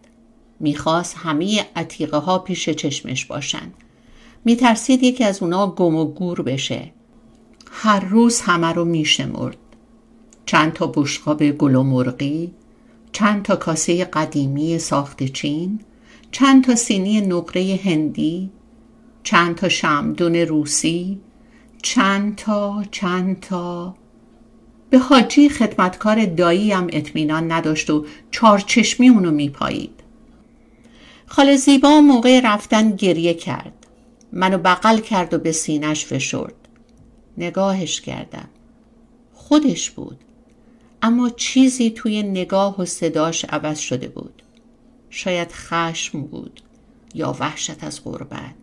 می‌خواست 0.61 1.17
همه 1.19 1.67
عتیقه 1.77 2.17
ها 2.17 2.39
پیش 2.39 2.69
چشمش 2.69 3.25
باشن. 3.25 3.73
میترسید 4.45 5.03
یکی 5.03 5.25
از 5.25 5.43
اونا 5.43 5.67
گم 5.67 5.97
و 5.97 6.05
گور 6.05 6.43
بشه. 6.43 6.93
هر 7.71 8.01
روز 8.01 8.41
همه 8.41 8.73
رو 8.73 8.85
میشمرد. 8.85 9.57
چند 10.47 10.73
تا 10.73 10.87
بشقاب 10.87 11.51
گل 11.51 11.75
و 11.75 11.83
مرغی، 11.83 12.53
چند 13.13 13.43
تا 13.43 13.57
کاسه 13.57 14.05
قدیمی 14.05 14.79
ساخت 14.79 15.25
چین، 15.25 15.81
چند 16.33 16.65
تا 16.65 16.75
سینی 16.75 17.21
نقره 17.21 17.81
هندی، 17.85 18.51
چند 19.23 19.55
تا 19.55 19.69
شمدون 19.69 20.37
روسی، 20.37 21.21
چند 21.83 22.37
تا 22.37 22.85
چند 22.91 23.41
تا 23.41 23.95
به 24.91 24.99
حاجی 24.99 25.49
خدمتکار 25.49 26.25
دایی 26.25 26.73
هم 26.73 26.87
اطمینان 26.93 27.53
نداشت 27.53 27.91
و 27.91 28.07
چارچشمی 28.31 29.09
اونو 29.09 29.31
میپایید 29.31 30.00
خاله 31.33 31.57
زیبا 31.57 32.01
موقع 32.01 32.41
رفتن 32.45 32.97
گریه 32.97 33.35
کرد. 33.35 33.87
منو 34.33 34.59
بغل 34.59 34.99
کرد 34.99 35.35
و 35.35 35.39
به 35.39 35.53
سینش 35.53 36.07
فشرد. 36.07 36.55
نگاهش 37.39 38.01
کردم. 38.01 38.49
خودش 39.35 39.91
بود. 39.91 40.19
اما 41.03 41.31
چیزی 41.31 41.91
توی 41.91 42.23
نگاه 42.23 42.81
و 42.81 42.85
صداش 42.85 43.45
عوض 43.45 43.79
شده 43.79 44.09
بود. 44.09 44.43
شاید 45.11 45.53
خشم 45.53 46.23
بود 46.23 46.61
یا 47.15 47.37
وحشت 47.41 47.85
از 47.85 48.05
غربت. 48.05 48.55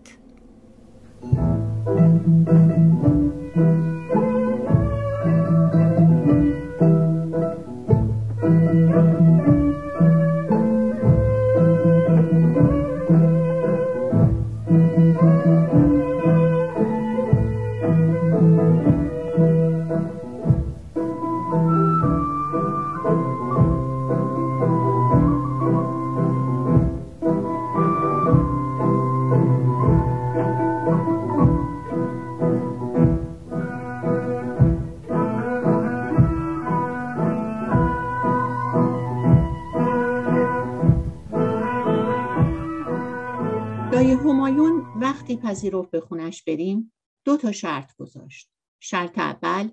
وقتی 45.27 45.47
پذیرفت 45.47 45.91
به 45.91 46.01
خونش 46.01 46.43
بریم 46.43 46.93
دو 47.25 47.37
تا 47.37 47.51
شرط 47.51 47.95
گذاشت. 47.95 48.49
شرط 48.79 49.17
اول 49.17 49.69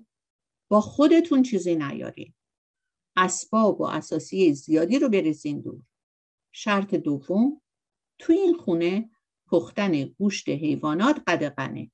با 0.67 0.81
خودتون 0.81 1.43
چیزی 1.43 1.75
نیارین. 1.75 2.33
اسباب 3.17 3.81
و 3.81 3.83
اساسی 3.83 4.53
زیادی 4.53 4.99
رو 4.99 5.09
بریزین 5.09 5.61
دور. 5.61 5.81
شرط 6.51 6.95
دوم 6.95 7.61
تو 8.19 8.33
این 8.33 8.57
خونه 8.57 9.09
پختن 9.47 10.03
گوشت 10.03 10.49
حیوانات 10.49 11.21
قدقنه 11.27 11.91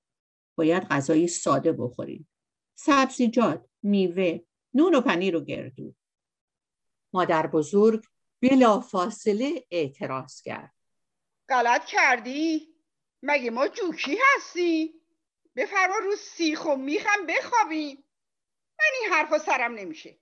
باید 0.56 0.84
غذای 0.84 1.28
ساده 1.28 1.72
بخورین. 1.72 2.28
سبزیجات 2.76 3.66
میوه 3.84 4.40
نون 4.74 4.96
و 4.96 5.02
پنیر 5.02 5.36
و 5.36 5.42
گردو 5.42 5.94
مادر 7.14 7.48
بزرگ 7.48 8.04
بلا 8.42 8.80
فاصله 8.80 9.66
اعتراض 9.72 10.42
کرد. 10.42 10.74
غلط 11.50 11.86
کردی؟ 11.86 12.71
مگه 13.24 13.52
ما 13.52 13.68
جوکی 13.68 14.18
هستی؟ 14.36 15.02
بفرما 15.56 15.96
رو 15.96 16.16
سیخ 16.16 16.66
و 16.66 16.76
میخم 16.76 17.26
بخوابیم. 17.28 18.04
من 18.80 18.86
این 19.02 19.14
حرفا 19.14 19.38
سرم 19.38 19.74
نمیشه. 19.74 20.18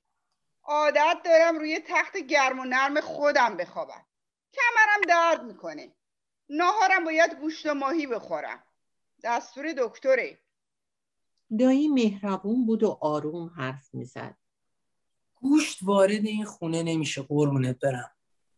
عادت 0.63 1.17
دارم 1.25 1.59
روی 1.59 1.79
تخت 1.87 2.17
گرم 2.17 2.59
و 2.59 2.65
نرم 2.65 3.01
خودم 3.01 3.57
بخوابم. 3.57 4.05
کمرم 4.53 5.01
درد 5.07 5.43
می‌کنه. 5.43 5.91
ناهارم 6.49 7.05
باید 7.05 7.39
گوشت 7.39 7.65
و 7.65 7.73
ماهی 7.73 8.07
بخورم. 8.07 8.63
دستور 9.23 9.73
دکتره. 9.77 10.39
دایی 11.59 11.87
مهربون 11.87 12.65
بود 12.65 12.83
و 12.83 12.97
آروم 13.01 13.51
حرف 13.57 13.89
می‌زد. 13.93 14.35
گوشت 15.35 15.79
وارد 15.81 16.25
این 16.25 16.45
خونه 16.45 16.83
نمیشه 16.83 17.21
قربونت 17.21 17.79
برم. 17.79 18.11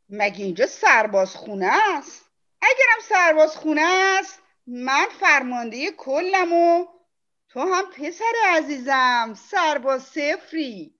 مگه 0.09 0.45
اینجا 0.45 0.65
سرباز 0.65 1.35
خونه 1.35 1.69
است؟ 1.71 2.30
اگرم 2.61 2.99
سرباز 3.09 3.57
خونه 3.57 3.81
است 4.19 4.39
من 4.67 5.05
فرمانده 5.19 5.91
کلم 5.91 6.53
و 6.53 6.85
تو 7.49 7.59
هم 7.59 7.83
پسر 7.97 8.33
عزیزم 8.47 9.33
سرباز 9.37 10.03
سفری 10.03 10.95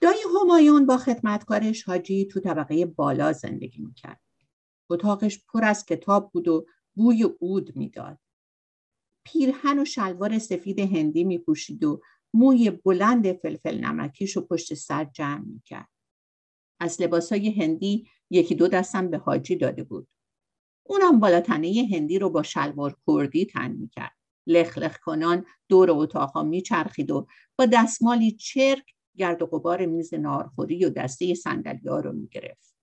دایی 0.00 0.20
همایون 0.40 0.86
با 0.86 0.96
خدمتکارش 0.96 1.82
حاجی 1.82 2.24
تو 2.26 2.40
طبقه 2.40 2.86
بالا 2.86 3.32
زندگی 3.32 3.82
می‌کرد. 3.82 4.20
اتاقش 4.90 5.44
پر 5.52 5.64
از 5.64 5.86
کتاب 5.86 6.30
بود 6.32 6.48
و 6.48 6.66
بوی 6.94 7.22
عود 7.22 7.76
می‌داد. 7.76 8.18
پیرهن 9.24 9.78
و 9.78 9.84
شلوار 9.84 10.38
سفید 10.38 10.78
هندی 10.78 11.24
میپوشید 11.24 11.84
و 11.84 12.00
موی 12.34 12.70
بلند 12.70 13.32
فلفل 13.32 13.78
نمکیش 13.78 14.36
و 14.36 14.46
پشت 14.46 14.74
سر 14.74 15.04
جمع 15.04 15.44
می‌کرد. 15.44 15.88
از 16.80 17.02
لباسای 17.02 17.50
هندی 17.50 18.08
یکی 18.30 18.54
دو 18.54 18.68
دستم 18.68 19.10
به 19.10 19.18
حاجی 19.18 19.56
داده 19.56 19.84
بود. 19.84 20.08
اونم 20.84 21.20
بالاتنه 21.20 21.88
هندی 21.92 22.18
رو 22.18 22.30
با 22.30 22.42
شلوار 22.42 22.96
کردی 23.06 23.44
تن 23.46 23.70
می‌کرد. 23.72 24.12
لخ 24.46 24.98
کنان 25.04 25.44
دور 25.68 25.90
اتاقها 25.90 26.42
میچرخید 26.42 27.10
و 27.10 27.26
با 27.58 27.66
دستمالی 27.66 28.30
چرک 28.32 28.94
گرد 29.16 29.42
و 29.42 29.46
غبار 29.46 29.86
میز 29.86 30.14
نارخوری 30.14 30.84
و 30.84 30.90
دسته 30.90 31.34
ها 31.86 32.00
رو 32.00 32.12
می‌گرفت. 32.12 32.74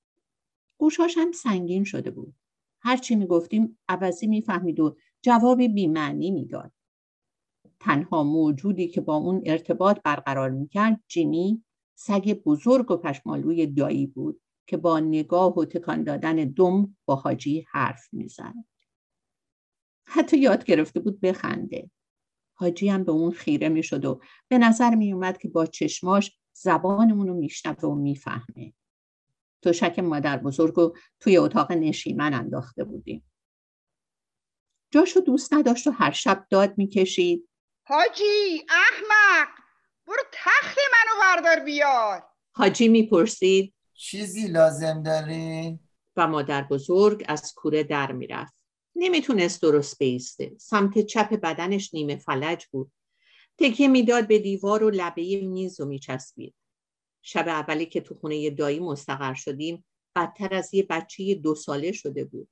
گوشاش 0.77 1.17
هم 1.17 1.31
سنگین 1.31 1.83
شده 1.83 2.11
بود. 2.11 2.35
هرچی 2.81 3.15
می‌گفتیم 3.15 3.79
عوضی 3.87 4.27
می‌فهمید 4.27 4.79
و 4.79 4.97
جوابی 5.21 5.67
بیمعنی 5.67 6.31
می‌داد. 6.31 6.71
تنها 7.79 8.23
موجودی 8.23 8.87
که 8.87 9.01
با 9.01 9.15
اون 9.15 9.41
ارتباط 9.45 10.01
برقرار 10.03 10.49
می‌کرد 10.49 11.03
جیمی 11.07 11.63
سگ 11.95 12.41
بزرگ 12.45 12.91
و 12.91 12.97
پشمالوی 12.97 13.67
دایی 13.67 14.07
بود 14.07 14.41
که 14.69 14.77
با 14.77 14.99
نگاه 14.99 15.57
و 15.57 15.65
تکان 15.65 16.03
دادن 16.03 16.35
دم 16.35 16.97
با 17.05 17.15
حاجی 17.15 17.65
حرف 17.71 18.07
می‌زد. 18.11 18.53
حتی 20.05 20.37
یاد 20.37 20.63
گرفته 20.63 20.99
بود 20.99 21.21
بخنده. 21.21 21.91
حاجی 22.53 22.89
هم 22.89 23.03
به 23.03 23.11
اون 23.11 23.31
خیره 23.31 23.69
می‌شد 23.69 24.05
و 24.05 24.21
به 24.47 24.57
نظر 24.57 24.95
می 24.95 25.13
اومد 25.13 25.37
که 25.37 25.47
با 25.47 25.65
چشماش 25.65 26.39
زبانمون 26.53 27.27
رو 27.27 27.33
میشنوه 27.33 27.89
و 27.89 27.95
می‌فهمه. 27.95 28.73
تو 29.61 29.73
شک 29.73 29.99
مادر 29.99 30.37
بزرگ 30.37 30.73
رو 30.75 30.97
توی 31.19 31.37
اتاق 31.37 31.71
نشیمن 31.71 32.33
انداخته 32.33 32.83
بودیم. 32.83 33.31
جاشو 34.91 35.19
دوست 35.19 35.53
نداشت 35.53 35.87
و 35.87 35.91
هر 35.91 36.11
شب 36.11 36.47
داد 36.49 36.77
می‌کشید. 36.77 37.49
حاجی 37.87 38.65
احمق 38.69 39.47
برو 40.07 40.23
تخت 40.33 40.77
منو 40.77 41.21
بردار 41.21 41.65
بیار. 41.65 42.23
حاجی 42.55 42.87
می‌پرسید. 42.87 43.73
چیزی 44.01 44.47
لازم 44.47 45.03
داری؟ 45.03 45.79
و 46.15 46.27
مادر 46.27 46.63
بزرگ 46.63 47.25
از 47.27 47.53
کوره 47.53 47.83
در 47.83 48.11
می‌رفت. 48.11 48.65
نمی‌تونست 48.95 49.61
درست 49.61 49.99
بیسته. 49.99 50.51
سمت 50.57 50.99
چپ 50.99 51.29
بدنش 51.29 51.93
نیمه 51.93 52.15
فلج 52.15 52.65
بود. 52.65 52.91
تکیه 53.57 53.87
می‌داد 53.87 54.27
به 54.27 54.39
دیوار 54.39 54.83
و 54.83 54.89
لبه 54.89 55.41
میز 55.41 55.79
و 55.79 55.85
میچسبید. 55.85 56.55
شب 57.21 57.47
اولی 57.47 57.85
که 57.85 58.01
تو 58.01 58.15
خونه 58.15 58.49
دایی 58.49 58.79
مستقر 58.79 59.33
شدیم 59.33 59.85
بدتر 60.15 60.55
از 60.55 60.73
یه 60.73 60.83
بچه 60.89 61.35
دو 61.35 61.55
ساله 61.55 61.91
شده 61.91 62.25
بود. 62.25 62.49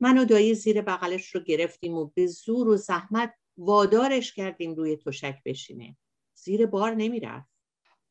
من 0.00 0.18
و 0.18 0.24
دایی 0.24 0.54
زیر 0.54 0.82
بغلش 0.82 1.34
رو 1.34 1.40
گرفتیم 1.40 1.94
و 1.94 2.10
به 2.14 2.26
زور 2.26 2.68
و 2.68 2.76
زحمت 2.76 3.34
وادارش 3.56 4.32
کردیم 4.32 4.74
روی 4.74 4.96
تشک 4.96 5.36
بشینه. 5.44 5.96
زیر 6.34 6.66
بار 6.66 6.94
نمی‌رفت. 6.94 7.50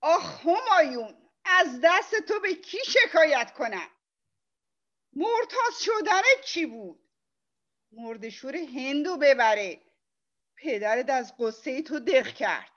آخ 0.01 0.45
همایون 0.45 1.28
از 1.49 1.79
دست 1.83 2.15
تو 2.27 2.39
به 2.39 2.53
کی 2.53 2.77
شکایت 2.85 3.53
کنم؟ 3.53 3.87
مرتاز 5.13 5.79
شدن 5.81 6.21
چی 6.45 6.65
بود؟ 6.65 6.99
مردشور 7.91 8.55
هندو 8.55 9.17
ببره. 9.17 9.81
پدرت 10.57 11.09
از 11.09 11.33
قصه 11.39 11.81
تو 11.81 11.99
دق 11.99 12.27
کرد. 12.27 12.71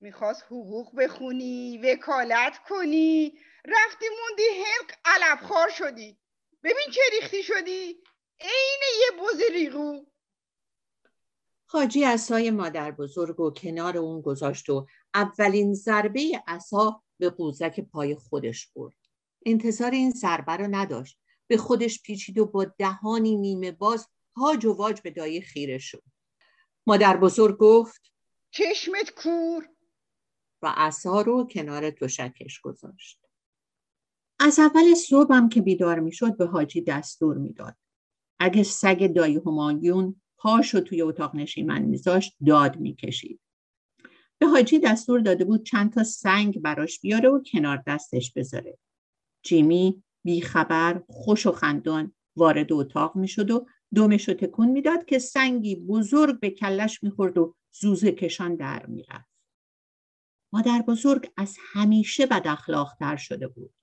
می‌خواست 0.00 0.42
حقوق 0.42 0.96
بخونی 0.96 1.78
وکالت 1.78 2.58
کنی. 2.68 3.38
رفتی 3.64 4.06
موندی 4.20 4.48
هند 4.64 4.98
علفخوار 5.04 5.68
شدی. 5.68 6.18
ببین 6.62 6.86
چه 6.94 7.00
ریختی 7.12 7.42
شدی. 7.42 8.02
عین 8.40 8.80
یه 9.00 9.18
بوز 9.18 9.40
ریغو. 9.52 10.06
حاجی 11.66 12.04
اسای 12.04 12.50
مادر 12.50 12.90
بزرگ 12.90 13.40
و 13.40 13.50
کنار 13.50 13.98
اون 13.98 14.20
گذاشت 14.20 14.70
و 14.70 14.86
اولین 15.14 15.74
ضربه 15.74 16.42
عصا 16.46 17.02
به 17.20 17.30
قوزک 17.30 17.80
پای 17.80 18.14
خودش 18.14 18.66
برد. 18.66 18.96
انتظار 19.46 19.90
این 19.90 20.10
ضربه 20.10 20.52
رو 20.52 20.66
نداشت. 20.70 21.18
به 21.46 21.56
خودش 21.56 22.02
پیچید 22.02 22.38
و 22.38 22.46
با 22.46 22.64
دهانی 22.64 23.36
نیمه 23.36 23.72
باز 23.72 24.08
هاج 24.36 24.64
و 24.64 24.72
واج 24.72 25.00
به 25.00 25.10
دایی 25.10 25.40
خیره 25.40 25.78
شد. 25.78 26.02
مادر 26.86 27.16
بزرگ 27.16 27.58
گفت 27.58 28.12
چشمت 28.50 29.10
کور. 29.10 29.68
و 30.62 30.74
عصا 30.76 31.20
رو 31.20 31.48
کنار 31.50 31.90
تشکش 31.90 32.60
گذاشت. 32.60 33.20
از 34.40 34.58
اول 34.58 34.94
صبحم 34.94 35.48
که 35.48 35.62
بیدار 35.62 36.00
می‌شد 36.00 36.36
به 36.36 36.46
حاجی 36.46 36.80
دستور 36.80 37.36
می‌داد. 37.36 37.76
اگه 38.38 38.62
سگ 38.62 39.06
دایی 39.06 39.36
همایون 39.36 40.20
پاشو 40.36 40.80
توی 40.80 41.02
اتاق 41.02 41.36
نشیمن 41.36 41.82
میذاشت 41.82 42.36
داد 42.46 42.76
می‌کشید. 42.76 43.40
به 44.40 44.46
حاجی 44.46 44.78
دستور 44.78 45.20
داده 45.20 45.44
بود 45.44 45.66
چند 45.66 45.92
تا 45.92 46.04
سنگ 46.04 46.60
براش 46.60 47.00
بیاره 47.00 47.28
و 47.28 47.42
کنار 47.42 47.82
دستش 47.86 48.32
بذاره 48.32 48.78
جیمی 49.42 50.02
بیخبر 50.24 51.02
خوش 51.08 51.46
و 51.46 51.52
خندان 51.52 52.12
وارد 52.36 52.72
اتاق 52.72 53.16
می‌شد 53.16 53.50
و 53.50 53.66
دومش 53.94 54.28
رو 54.28 54.34
تکون 54.34 54.68
می‌داد 54.68 55.04
که 55.04 55.18
سنگی 55.18 55.76
بزرگ 55.76 56.40
به 56.40 56.50
کلش 56.50 57.02
می‌خورد 57.02 57.38
و 57.38 57.54
زوزه 57.72 58.12
کشان 58.12 58.54
در 58.56 58.86
می‌رفت. 58.86 59.30
مادر 60.52 60.82
بزرگ 60.88 61.30
از 61.36 61.56
همیشه 61.72 62.26
بد 62.26 62.48
اخلاقتر 62.48 63.16
شده 63.16 63.48
بود. 63.48 63.74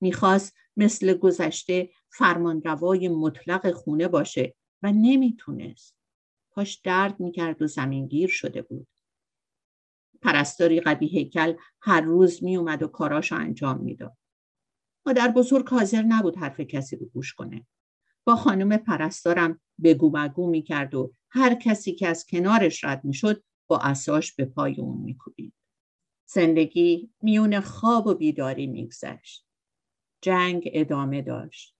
می‌خواست 0.00 0.54
مثل 0.76 1.14
گذشته 1.14 1.90
فرمانروای 2.10 3.08
مطلق 3.08 3.72
خونه 3.72 4.08
باشه 4.08 4.54
و 4.82 4.92
نمی‌تونست. 4.92 5.96
پاش 6.50 6.74
درد 6.74 7.20
می‌کرد 7.20 7.62
و 7.62 7.66
زمینگیر 7.66 8.28
شده 8.28 8.62
بود. 8.62 8.86
پرستاری 10.22 10.80
قبی 10.80 11.06
هیکل 11.06 11.54
هر 11.80 12.00
روز 12.00 12.44
میومد 12.44 12.82
و 12.82 12.86
کاراشو 12.86 13.36
انجام 13.36 13.80
می‌داد. 13.80 14.16
مادر 15.06 15.28
بزرگ 15.28 15.68
حاضر 15.68 16.02
نبود 16.02 16.36
حرف 16.36 16.60
کسی 16.60 16.96
رو 16.96 17.06
گوش 17.06 17.34
کنه. 17.34 17.66
با 18.24 18.36
خانم 18.36 18.76
پرستارم 18.76 19.60
بگو 19.84 20.10
بگو 20.10 20.50
می‌کرد 20.50 20.94
و 20.94 21.12
هر 21.30 21.54
کسی 21.54 21.92
که 21.92 22.08
از 22.08 22.26
کنارش 22.26 22.84
رد 22.84 23.04
می‌شد 23.04 23.42
با 23.66 23.78
اساش 23.78 24.32
به 24.32 24.44
پای 24.44 24.80
اون 24.80 25.00
میکوبید. 25.00 25.54
زندگی 26.26 27.10
میون 27.22 27.60
خواب 27.60 28.06
و 28.06 28.14
بیداری 28.14 28.66
میگذشت. 28.66 29.46
جنگ 30.22 30.70
ادامه 30.72 31.22
داشت. 31.22 31.76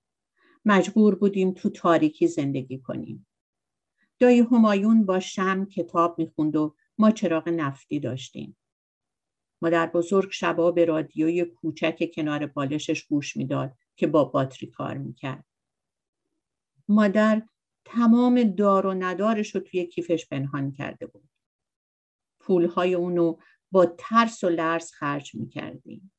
مجبور 0.65 1.15
بودیم 1.15 1.53
تو 1.53 1.71
تاریکی 1.71 2.27
زندگی 2.27 2.79
کنیم. 2.79 3.27
دایی 4.19 4.41
همایون 4.41 5.07
با 5.07 5.21
شم 5.21 5.65
کتاب 5.65 6.19
می‌خوند 6.19 6.57
و 6.57 6.75
ما 7.01 7.11
چراغ 7.11 7.49
نفتی 7.49 8.01
داشتیم. 8.01 8.57
مادر 9.63 9.87
بزرگ 9.87 10.31
شبا 10.31 10.71
به 10.73 10.85
رادیوی 10.85 11.45
کوچک 11.45 12.11
کنار 12.15 12.47
بالشش 12.47 13.03
گوش 13.05 13.37
می‌داد 13.37 13.73
که 13.97 14.07
با 14.07 14.25
باتری 14.25 14.67
کار 14.67 14.99
می‌کرد. 14.99 15.45
مادر 16.89 17.43
تمام 17.85 18.43
دار 18.43 18.87
و 18.87 18.95
ندارش 18.95 19.55
رو 19.55 19.61
توی 19.61 19.87
کیفش 19.87 20.29
پنهان 20.29 20.73
کرده 20.73 21.07
بود. 21.07 21.29
پولهای 22.41 22.95
اونو 22.95 23.37
با 23.71 23.87
ترس 23.99 24.45
و 24.45 24.49
لرز 24.49 24.93
خرج 24.93 25.35
می‌کردیم. 25.35 26.13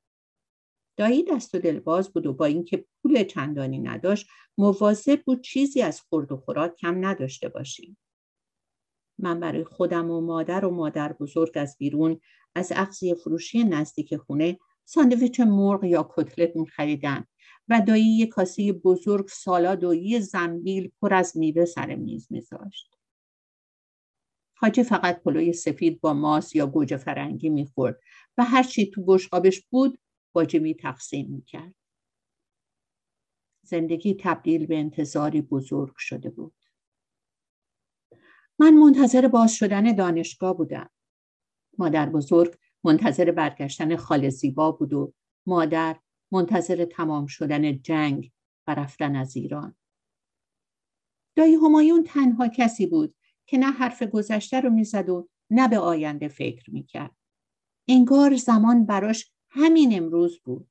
دایی 0.97 1.23
دست 1.23 1.55
و 1.55 1.59
دلباز 1.59 2.13
بود 2.13 2.25
و 2.25 2.33
با 2.33 2.45
اینکه 2.45 2.85
پول 3.01 3.23
چندانی 3.23 3.79
نداشت 3.79 4.27
مواظب 4.57 5.21
بود 5.21 5.41
چیزی 5.41 5.81
از 5.81 6.01
خورد 6.01 6.31
و 6.31 6.37
خوراک 6.37 6.75
کم 6.75 7.05
نداشته 7.05 7.49
باشیم. 7.49 7.97
من 9.21 9.39
برای 9.39 9.63
خودم 9.63 10.11
و 10.11 10.21
مادر 10.21 10.65
و 10.65 10.71
مادر 10.71 11.13
بزرگ 11.13 11.51
از 11.55 11.75
بیرون 11.79 12.19
از 12.55 12.71
اغذیه 12.75 13.15
فروشی 13.15 13.63
نزدیک 13.63 14.15
خونه 14.15 14.59
ساندویچ 14.85 15.39
مرغ 15.39 15.83
یا 15.83 16.09
کتلت 16.15 16.55
میخریدن 16.55 17.25
و 17.67 17.81
دایی 17.87 18.17
یه 18.17 18.27
کاسه 18.27 18.73
بزرگ 18.73 19.27
سالاد 19.27 19.83
و 19.83 19.93
یه 19.93 20.19
زنبیل 20.19 20.91
پر 21.01 21.13
از 21.13 21.37
میوه 21.37 21.65
سر 21.65 21.95
میز 21.95 22.27
میذاشت. 22.29 22.95
حاجی 24.55 24.83
فقط 24.83 25.23
پلوی 25.23 25.53
سفید 25.53 26.01
با 26.01 26.13
ماس 26.13 26.55
یا 26.55 26.67
گوجه 26.67 26.97
فرنگی 26.97 27.49
می‌خورد 27.49 27.99
و 28.37 28.43
هر 28.43 28.63
چی 28.63 28.91
تو 28.91 29.03
بشقابش 29.05 29.61
بود 29.69 29.99
با 30.33 30.45
جمی 30.45 30.75
تقسیم 30.75 31.27
می‌کرد. 31.29 31.75
زندگی 33.63 34.17
تبدیل 34.19 34.65
به 34.65 34.77
انتظاری 34.77 35.41
بزرگ 35.41 35.93
شده 35.97 36.29
بود. 36.29 36.53
من 38.61 38.73
منتظر 38.73 39.27
باز 39.27 39.53
شدن 39.53 39.95
دانشگاه 39.95 40.57
بودم. 40.57 40.89
مادر 41.77 42.09
بزرگ 42.09 42.55
منتظر 42.83 43.31
برگشتن 43.31 43.95
خال 43.95 44.29
زیبا 44.29 44.71
بود 44.71 44.93
و 44.93 45.13
مادر 45.45 45.99
منتظر 46.31 46.85
تمام 46.85 47.25
شدن 47.25 47.81
جنگ 47.81 48.31
و 48.67 48.75
رفتن 48.75 49.15
از 49.15 49.35
ایران. 49.35 49.75
دایی 51.35 51.55
همایون 51.55 52.03
تنها 52.03 52.47
کسی 52.47 52.87
بود 52.87 53.15
که 53.45 53.57
نه 53.57 53.71
حرف 53.71 54.03
گذشته 54.03 54.59
رو 54.59 54.69
می‌زد 54.69 55.09
و 55.09 55.29
نه 55.49 55.67
به 55.67 55.79
آینده 55.79 56.27
فکر 56.27 56.71
می‌کرد. 56.71 57.15
انگار 57.87 58.35
زمان 58.35 58.85
براش 58.85 59.31
همین 59.49 59.97
امروز 59.97 60.39
بود. 60.39 60.69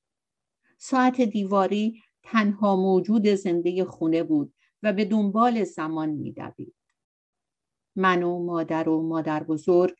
ساعت 0.78 1.20
دیواری 1.20 2.02
تنها 2.22 2.76
موجود 2.76 3.28
زنده 3.28 3.84
خونه 3.84 4.22
بود 4.22 4.54
و 4.82 4.92
به 4.92 5.04
دنبال 5.04 5.64
زمان 5.64 6.10
میدوید. 6.10 6.74
من 8.00 8.22
و 8.22 8.38
مادر 8.38 8.88
و 8.88 9.02
مادر 9.02 9.42
بزرگ 9.42 9.96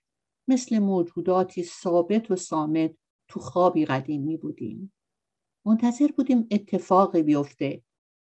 مثل 0.49 0.79
موجوداتی 0.79 1.63
ثابت 1.65 2.31
و 2.31 2.37
سامت 2.37 2.95
تو 3.29 3.41
خوابی 3.41 3.85
قدیمی 3.85 4.37
بودیم. 4.37 4.93
منتظر 5.67 6.09
بودیم 6.17 6.47
اتفاقی 6.51 7.23
بیفته 7.23 7.83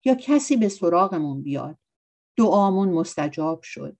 یا 0.04 0.14
کسی 0.14 0.56
به 0.56 0.68
سراغمون 0.68 1.42
بیاد. 1.42 1.78
دعامون 2.36 2.88
مستجاب 2.88 3.62
شد. 3.62 3.96